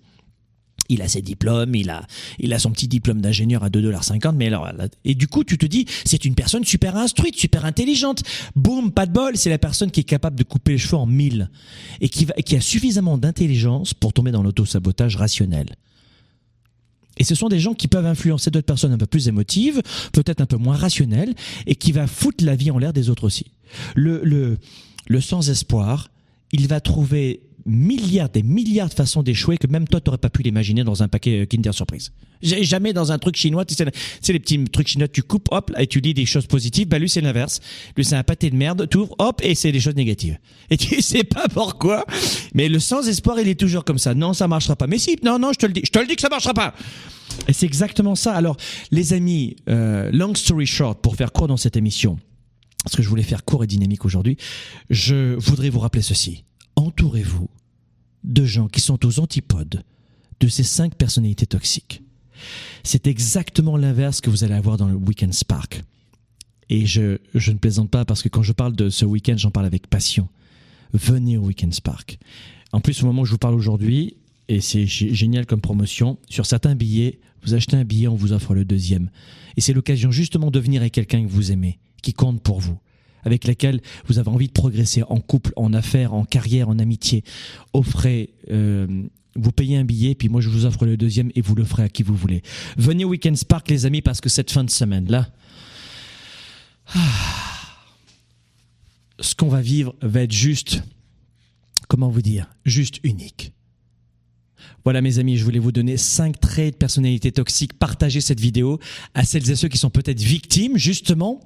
[0.90, 2.06] Il a ses diplômes, il a,
[2.40, 4.68] il a son petit diplôme d'ingénieur à 2,50$, mais alors,
[5.06, 8.24] et du coup, tu te dis, c'est une personne super instruite, super intelligente.
[8.56, 11.06] Boum, pas de bol, c'est la personne qui est capable de couper les cheveux en
[11.06, 11.50] mille.
[12.02, 15.76] Et qui, a suffisamment d'intelligence pour tomber dans l'autosabotage rationnel.
[17.18, 19.82] Et ce sont des gens qui peuvent influencer d'autres personnes un peu plus émotives,
[20.14, 21.36] peut-être un peu moins rationnelles,
[21.68, 23.52] et qui va foutre la vie en l'air des autres aussi.
[23.96, 24.58] Le, le,
[25.08, 26.10] le sans-espoir,
[26.52, 30.30] il va trouver milliards, des milliards de façons d'échouer que même toi, tu n'aurais pas
[30.30, 32.12] pu l'imaginer dans un paquet euh, Kinder Surprise.
[32.42, 33.86] Jamais dans un truc chinois, tu sais,
[34.34, 36.88] les petits trucs chinois, tu coupes, hop, et tu lis des choses positives.
[36.88, 37.60] Bah, lui, c'est l'inverse.
[37.98, 40.38] Lui, c'est un pâté de merde, tu ouvres, hop, et c'est des choses négatives.
[40.70, 42.06] Et tu sais pas pourquoi,
[42.54, 44.14] mais le sans-espoir, il est toujours comme ça.
[44.14, 44.88] Non, ça marchera pas.
[44.88, 46.54] Mais si, non, non, je te le dis, je te le dis que ça marchera
[46.54, 46.74] pas.
[47.48, 48.34] Et c'est exactement ça.
[48.34, 48.58] Alors,
[48.92, 52.18] les amis, euh, long story short, pour faire court dans cette émission,
[52.84, 54.38] parce que je voulais faire court et dynamique aujourd'hui,
[54.90, 56.46] je voudrais vous rappeler ceci.
[56.76, 57.50] Entourez-vous
[58.24, 59.84] de gens qui sont aux antipodes
[60.40, 62.02] de ces cinq personnalités toxiques.
[62.84, 65.84] C'est exactement l'inverse que vous allez avoir dans le Weekend Spark.
[66.70, 69.52] Et je, je ne plaisante pas parce que quand je parle de ce week-end, j'en
[69.52, 70.30] parle avec passion.
[70.94, 72.20] Venez au Weekend Spark.
[72.72, 74.18] En plus, au moment où je vous parle aujourd'hui,
[74.48, 78.54] et c'est génial comme promotion, sur certains billets, vous achetez un billet, on vous offre
[78.54, 79.10] le deuxième.
[79.58, 82.78] Et c'est l'occasion justement de venir avec quelqu'un que vous aimez, qui compte pour vous
[83.24, 87.24] avec laquelle vous avez envie de progresser en couple, en affaires, en carrière, en amitié.
[87.74, 88.88] Offrez, euh,
[89.36, 91.84] vous payez un billet, puis moi je vous offre le deuxième et vous le ferez
[91.84, 92.42] à qui vous voulez.
[92.78, 95.30] Venez au Weekend Spark les amis parce que cette fin de semaine là,
[96.96, 97.00] ah,
[99.20, 100.82] ce qu'on va vivre va être juste,
[101.88, 103.54] comment vous dire, juste unique.
[104.84, 107.74] Voilà mes amis, je voulais vous donner cinq traits de personnalité toxique.
[107.74, 108.80] Partagez cette vidéo
[109.14, 111.42] à celles et ceux qui sont peut-être victimes justement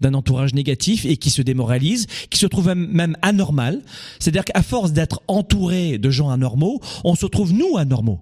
[0.00, 3.82] d'un entourage négatif et qui se démoralise, qui se trouve même anormal.
[4.18, 8.20] C'est-à-dire qu'à force d'être entouré de gens anormaux, on se trouve nous anormaux.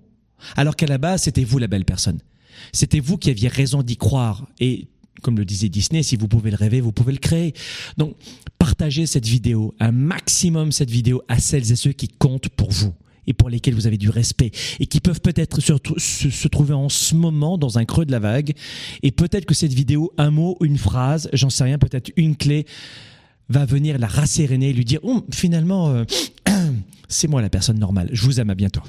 [0.56, 2.18] Alors qu'à la base, c'était vous la belle personne.
[2.72, 4.46] C'était vous qui aviez raison d'y croire.
[4.60, 4.88] Et
[5.22, 7.54] comme le disait Disney, si vous pouvez le rêver, vous pouvez le créer.
[7.96, 8.16] Donc,
[8.58, 12.92] partagez cette vidéo, un maximum cette vidéo à celles et ceux qui comptent pour vous
[13.26, 14.50] et pour lesquels vous avez du respect
[14.80, 18.52] et qui peuvent peut-être se, trouver en ce moment dans un creux de la vague.
[19.02, 22.66] Et peut-être que cette vidéo, un mot, une phrase, j'en sais rien, peut-être une clé,
[23.48, 26.04] va venir la rasséréner et lui dire oh, finalement, euh,
[27.08, 28.08] c'est moi la personne normale.
[28.12, 28.82] Je vous aime à bientôt.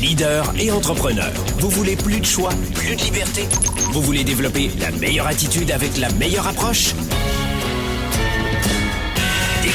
[0.00, 3.42] Leader et entrepreneur, vous voulez plus de choix, plus de liberté?
[3.92, 6.94] Vous voulez développer la meilleure attitude avec la meilleure approche?